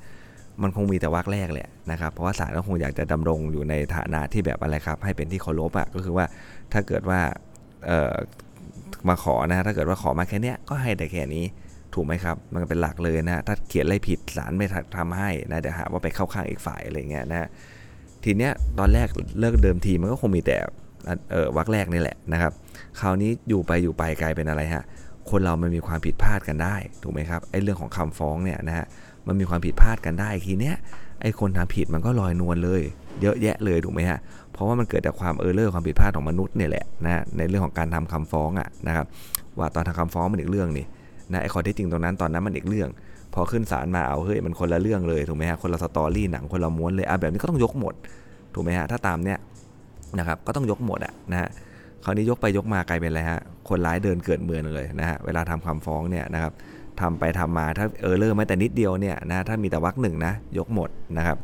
[0.63, 6.27] มันคงมีแต่วักแรกแหละนะครับ เพราะว่าศาลก็คงอยากจะดำรงอยู่ในฐานะที่แบบอะไรครับ ให้เป็นที่เคารพอะก็คือว่า
[6.73, 7.21] ถ้าเกิดว่า
[9.09, 11.45] มาขอนะถ้าเกิดว่าขอมาแค่นี้ก็ให้แต่แค่นี้
[11.95, 17.49] ถูกไหมครับ มันเป็นหลักเลยนะถ้าเขียนอะไรผิดศาลไม่ทำให้นะเดี๋ยวหาว่าไปเข้าข้างอีกฝ่ายอะไรเงี้ยนะ
[18.25, 19.09] ทีเนี้ยตอนแรก
[19.41, 20.57] เลิกเดิมทีมันก็คงมีแต่
[21.31, 22.53] เออวักแรกนี่แหละนะครับ
[23.01, 24.85] คราวนี้อยู่ไปอยู่ไปกลายเป็นอะไรฮะ
[25.31, 28.87] คนเรามันมีความผิดพลาดกันได้ถูกไหมครับไอ้เรื่องของคำฟ้องเนี่ยนะฮะ
[29.27, 30.75] มันมีความผิดพลาดกันได้ทีเนี้ย
[31.23, 32.83] ไอ้คนทำผิดมันก็ลอยนวลเลย
[33.23, 34.19] เยอะแยะเลยถูกไหมฮะ
[34.53, 39.07] เพราะว่ามันเกิดจากความเออร์เลอร์ความผิดพลาดของมนุษย์เนี่ยแหละนะในเรื่องของการทำคำฟ้องอะนะครับ
[39.59, 40.87] ว่าตอนทำคำฟ้องมันอีกเรื่องนี่
[41.33, 42.89] นะไอ้ข้อที่จริงตรงนั้นตอนนั้นมันอีกเรื่อง
[43.35, 47.95] พอขึ้นศาลมาเอาเฮ้ยมันคนละเรื่องเลยถูกไหมฮะคนละสตอรี่หนังคนละม้วนเลยอะแบบนี้ก็ต้องยกหมด
[48.55, 49.39] ถูกไหมฮะถ้าตามเนี้ย
[50.19, 51.49] นะครับก็ต้องยกหมดอะนะฮะ
[52.05, 56.53] คราวนี้ยกไปยกมากลายเป็นอะไรฮะคนร้ายเดินเกิดเมืองเลยนะฮะเวลาทำคำฟ้องเนี่ยนะครับ
[57.01, 61.37] ทำไปทำมาถ้าเออเลอร์ไม่แต่นิดเดียวเนี่ยนะถ้ามีแต่วักหนึ่งนะยกหมดนะครับ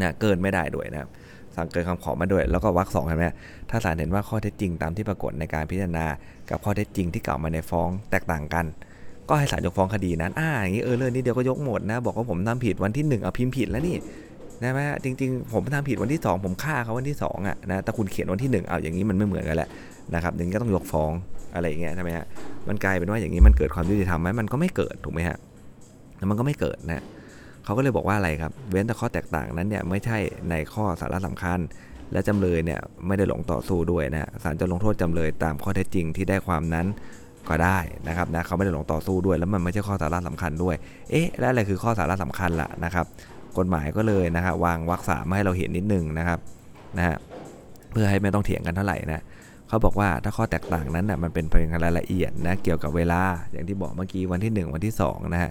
[0.00, 1.08] นะเกินไม่ได้ด้วยนะครับ
[1.56, 3.26] สั่งเกินคำขอมาด้วย แล้วก็วักสองเห็นไหม
[3.70, 6.06] ถ้าศาลเห็นว่าข้อเท็จจริงตามที่ปรากฏในการพิจารณา
[6.50, 8.66] กับข้อเท็จจริงที่กล่าวมาในฟ้องแตกต่างกัน
[9.28, 13.96] ก็ให้ศาลยกฟ้องคดีนั้นอ่าอย่างนี้เออเลอร์นิดเดียวก็ยกหมดนะ บอกว่าผมทำผิดวันที่ 1เอาพิมพ์ผิดแล้วนี่
[14.62, 19.68] นะไหมจริง ๆ ผมทำผิดวันที่ 2 ผมฆ่าเขาวันที่2อะนะแต่คุณเขียนวันที่ 1 เอาอย่างนี้มันไม่เหมือนกันแหละ
[20.14, 21.12] นะครับอย่างนี้ก็ต้องยกฟ้อง
[21.54, 22.26] อะไรอย่างเงี้ยใช่ไหมฮะ
[22.68, 25.38] มันกลายเป็นว่าอย่างนี้มันเกิดความยุติธรรมไหมมันก็ไม่เกิดถูกไหมฮะ
[26.30, 27.04] มันก็ไม่เกิดนะ
[27.64, 30.18] เขาก็เลยบอกว่าอะไรครับ เว้นแต่ข้อแตกต่างนั้นเนี่ยไม่ใช่
[30.50, 31.58] ในข้อสาระสำคัญ
[32.12, 36.86] และจำเลยเนี่ยไม่ได้หลงต่อสู้ด้วยนะศาลจะลงโทษจำเลยตามข้อเท็จจริงที่ได้ความนั้น
[37.48, 37.78] ก็ได้
[38.08, 40.74] นะครับนะเขาไม่ได้หลงต่อสู้ด้วย แล้วมันไม่ใช่ข้อสาระสำคัญด้วย
[41.10, 43.06] เอ๊ะแล้วอะไรคือข้อสาระสำคัญล่ะนะครับ
[43.58, 46.38] กฎหมายก็เลยนะครับวางวรรคสามมาให้เราเห็นนิดนึงนะครับ
[46.96, 47.16] นะฮะ
[47.90, 49.22] เพื่อให้ไม่ต้องเถียงกันเท่าไหร่นะ
[49.72, 55.50] เขาบอกว่าถ้าข้อแตกต่างนั้นนะมันเป็นเพียงรายละเอียดนะเกี่ยวกับเวลาอย่างที่บอกเมื่อกี้วันที่ 1 วันที่2นะฮะ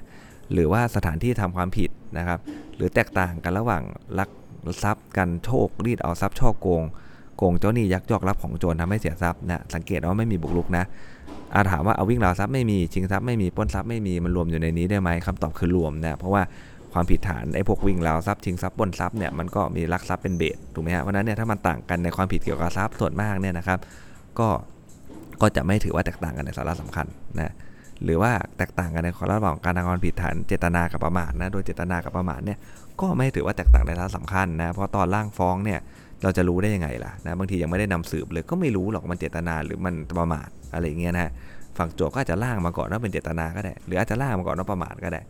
[0.53, 2.39] หรือว่าสถานที่ทำความผิดนะครับ
[2.75, 3.83] หรือแตกต่างกันระหว่าง
[4.19, 4.29] ลัก
[4.83, 6.83] ทรัพย์กันโชครีดเอาทรัพย์ช่อโกง
[7.37, 10.83] โกงเจ้าหนี้ยักยอกรับของโจรทำให้เสียทรัพย์นะสังเกตว่าไม่มีบุกรุกนะ
[11.53, 16.41] อาถามว่าเอาวิ่งราวทรัพย์ไม่มีชิงทรัพย์ไม่มีปล้นทรัพย์ไม่มีมันรวมอยู่ในนี้ได้ไหมคำตอบคือรวมนะเพราะว่า
[16.93, 23.79] ความผิดฐานไอ้พวกวิ่งราวทรัพย์ชิงทรัพย์ปล้นทรัพย์เนี่ยมันก็มีลักทรัพย์เป็นเบสถูกไหมฮะเพราะนั้นเนี่ยถ้ามันต่างกันในความผิดเกี่ยวกับทรัพย์ส่วนมากเนี่ยนะครับ
[24.39, 24.49] ก็
[25.41, 27.07] ก็จะไม่ถือว่าแตกต่างกันในสาระสำคัญ
[27.39, 27.53] นะ
[28.03, 32.57] หรือว่าแตกต่างกันในระหว่างการทำความผิดฐานเจตนากับประมาทนะโดยเจตนากับประมาทเนี่ย
[33.01, 35.79] ก็ไม่ถือว่าแตกต่างในสาระสำคัญนะเพราะตอนร่างฟ้องเนี่ย
[36.23, 41.31] เราจะรู้ได้ยังไงล่ะนะบางทียังไม่ได้นำสืบเลยก็ไม่รู้หรอกมันเจตนาหรือมันประมาทอะไรอย่างเงี้ยนะ
[41.77, 45.21] ฝั่งโจทก็อาจจะล่างมาก่อนว่าเป็นเจตนาก็ได้ หรืออาจจะล่างมาก่อนว่าประมาทก็ได้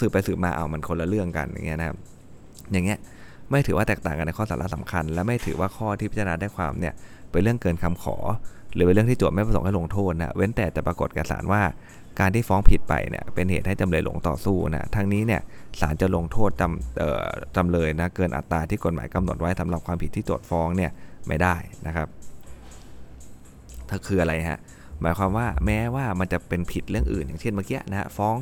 [0.00, 1.96] สืบไปสืบมาเอามันคนละเรื่องกันอย่างเงี้ยนะครับ
[2.72, 2.98] อย่างเงี้ย
[3.50, 6.94] ไม่ถือว่าแตกต่างกันในข้อสาระสำคัญ และไม่ถือว่าข้อที่พิจารณาได้ความเนี่ย
[7.36, 8.16] เป็นเรื่องเกินคำขอ
[8.74, 11.62] หรือเป็นเรื่องที่โจทย์ไม่ประสงค์ให้ลงโทษนะเว้นแต่แต่ปรากฏแก่ศาลว่า
[12.20, 15.40] การที่ฟ้องผิดไปเนี่ยเป็นเหตุให้จำเลยหลงต่อสู้นะทั้งนี้เนี่ย
[15.80, 20.90] ศาลจะลงโทษจำจำเลยนะเกินอัตราที่กฎหมายกำหนดไว้สำหรับความผิดที่โจทย์ฟ้องเนี่ย
[21.28, 21.54] ไม่ได้
[21.86, 22.08] นะครับ
[23.88, 24.58] ถ้าคืออะไรฮะ
[25.00, 28.34] หมายความว่าแม้ว่ามันจะเป็นผิดเรื่องอื่น อย่างเช่นเมื่อกี้นะฟ้อง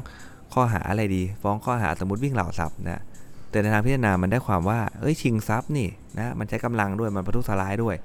[0.53, 3.03] ข้อหาอะไรดี ฟ้องข้อหาสมมติวิ่งเหล่าทรัพย์นะ
[3.51, 5.89] แต่ในทางพิจารณามันได้ความว่าเอ้ยชิงทรัพย์นี่
[6.19, 7.97] นะมันใช้กำลังด้วยมันประทุษร้ายด้วย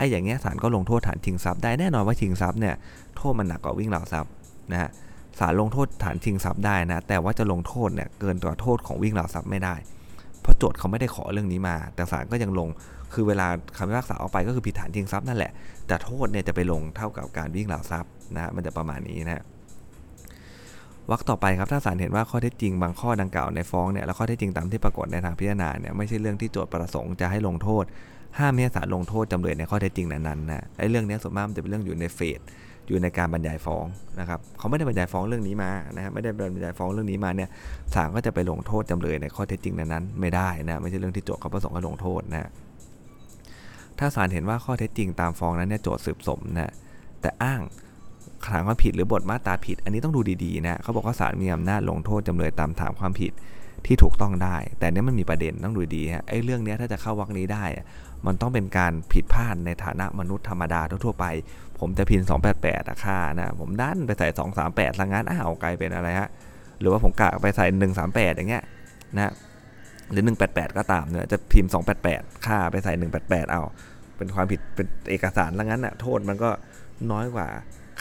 [0.00, 2.74] ไอ้อย่างเงี้ยศาลก็ลงโทษฐานชิงทรัพย์ได้แน่นอนว่าชิงทรัพย์เนี่ย
[3.16, 4.32] โทษมันหนักกว่าวิ่งเหล่าทรัพย์
[4.72, 4.90] นะฮะ
[5.38, 9.74] ศาลลงโทษฐานชิงทรัพย์ได้นะแต่ว่าจะลงโทษเนี่ยเกินกว่าโทษของวิ่งเหล่าทรัพย์ไม่ได้
[10.40, 12.68] เพราะโจทย์เขาไม่ได้ขอเรื่องนี้มา แต่ศาลก็ยังลง
[13.14, 13.46] คือเวลา
[13.76, 15.52] คำพิพากษาออกไปก็คือผิดฐานชิงทรัพย์นั่นแหละ
[15.86, 19.44] แต่โทษเนี่ยจะไปลงเท่ากับการวิ่งเหล่าทรัพย์นะมันจะประมาณนี้นะ
[21.10, 27.84] วรรคต่อไปครับถ้าศาลเห็นว่าข้อเท็จจริงบางข้อดังกล่าวในฟ้องเนี่ยและข้อเท็จจริงตามที่ปรากฏในทางพิจารณาเนี่ยไม่ใช่เรื่องที่โจทย์ประสงค์จะให้ลงโทษ
[28.38, 32.40] ห้ามให้ศาลลงโทษจำเลยในข้อเท็จจริงนั้นๆนะไอ้เรื่องนี้ส่วนมากมันจะเป็นเรื่องอยู่ในเฟส
[32.88, 33.84] อยู่ในการบรรยายฟ้อง
[34.20, 37.48] นะครับเขาไม่ได้บรรยายฟ้องเรื่องนี้มานะครับไม่ได้บรรยายฟ้องเรื่องนี้มาเนี่ย
[37.94, 42.50] ศาลก็จะไปลงโทษจำเลยในข้อเท็จจริงนั้นๆไม่ได้นะไม่ใช่เรื่องที่โจทย์เขาประสงค์ให้ลงโทษนะ
[43.98, 46.72] ถ้าศาลเห็นว่าข้อเท็จจริงตามฟ้องนั้นเนี่ยโจทย์สืบสมนะ
[47.20, 47.60] แต่อ้าง
[48.52, 53.32] ถามความผิดหรือบทมาตราผิด อันนี้ต้องดูดีๆนะเขาบอกว่าศาลมีอำนาจลงโทษจำเลยตามถามความผิด
[53.86, 57.64] ที่ถูกต้องได้ แต่เนี้ยมันมีประเด็นต้องดูดีฮะไอ้เรื่องนี้ถ้าจะเข้าวรรคนี้ได้
[58.26, 61.26] มันต้องเป็นการผิดพลาดในฐานะมนุษย์ธรรมดาทั่วไป
[61.78, 62.20] ผมจะพิน
[62.56, 64.28] 288อะค่านะผมดันไปใส่
[64.64, 66.28] 238ละงั้นอ้าวกลายเป็นอะไรฮะ
[66.80, 67.64] หรือว่าผมกะไปใส่
[68.02, 68.64] 138 อย่างเงี้ย
[69.16, 69.32] นะ
[70.10, 71.70] หรือ 188 ก็ตามเนี่ยจะพิมพ์
[72.06, 72.92] 288 ค่าไปใส่
[73.22, 73.62] 188 เอา
[74.16, 76.50] เป็นความผิดเป็นเอกสารละงั้นอะโทษมันก็
[77.12, 77.48] น้อยกว่า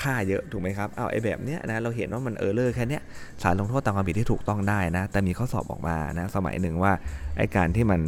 [0.01, 3.01] ค่าเยอะถูกไหมครับ เอาไอ้แบบเนี้ยนะเราเห็นว่ามันเออเลอร์แค่เนี้ย
[3.41, 6.91] ศาลลงโทษตามความผิดที่ถูกต้องได้นะ แต่มีข้อสอบออกมานะสมัยหนึ่งว่า
[7.37, 7.99] ไอ้การที่มัน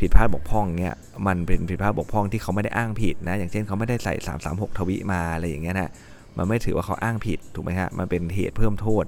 [0.00, 0.94] ผิดพลาดบกพร่องเนี้ย
[1.26, 4.14] มันเป็นผิดพลาดบกพร่องที่เขาไม่ได้อ้างผิดนะอย่างเช่นเขาไม่ได้ใส่
[4.46, 5.90] 336 ทวิมาอะไรอย่างเงี้ยนะ
[6.36, 9.04] มันไม่ถือว่าเขาอ้างผิดถูกไหมฮะมันเป็นเหตุเพิ่มโทษ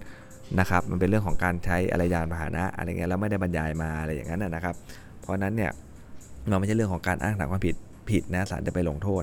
[0.61, 4.75] นะครับมันเป็นเรื่องของการใช้อะไรยานพาหนะอะไรเงี้ยแล้วไม่ได้บรรยายมาอะไรอย่างนั้นนะครับ
[5.21, 5.71] เพราะนั้นเนี่ย
[6.51, 7.75] มันไม่ใช่เรื่องของการอ้างถามความผิด
[8.11, 9.23] ผิดนะศาลจะไปลงโทษ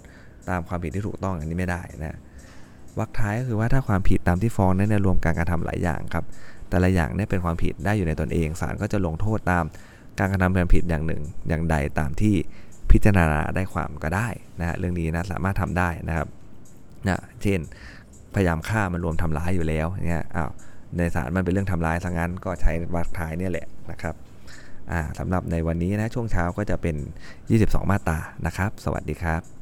[0.50, 2.18] ตามความผิดที่ถูกต้องอันนี้ไม่ได้นะ
[3.00, 6.26] วรรคท้ายก็คือว่าถ้าความผิดตามที่ฟ้องนั้นรวมการกระทำหลายอย่างครับ
[6.70, 9.66] แต่ละอย่างเนี่ยเป็นความผิดได้อยู่ในตนเองศาลก็จะลงโทษตาม
[10.20, 12.36] การกระทำความผิดอย่างหนึ่งอย่างใดตามที่
[12.92, 14.28] พิจารณาได้ความก็ได้
[14.60, 16.28] นะฮะเรื่องนี้นะสามารถทำได้นะครับ
[17.08, 17.60] นะเช่น
[18.36, 20.52] พยายามฆ่ามันรวมทำร้ายอยู่แล้วเนี่ยอ้าว
[20.98, 24.16] ในศาลมันเป็นเรื่องทำร้ายซะงั้นก็ใช้วักท้ายเนี่ยแหละนะครับ
[25.20, 26.96] สำหรับในวันนี้นะช่วงเช้าก็จะเป็น
[27.44, 29.57] 22 มาตานะครับ สวัสดีครับ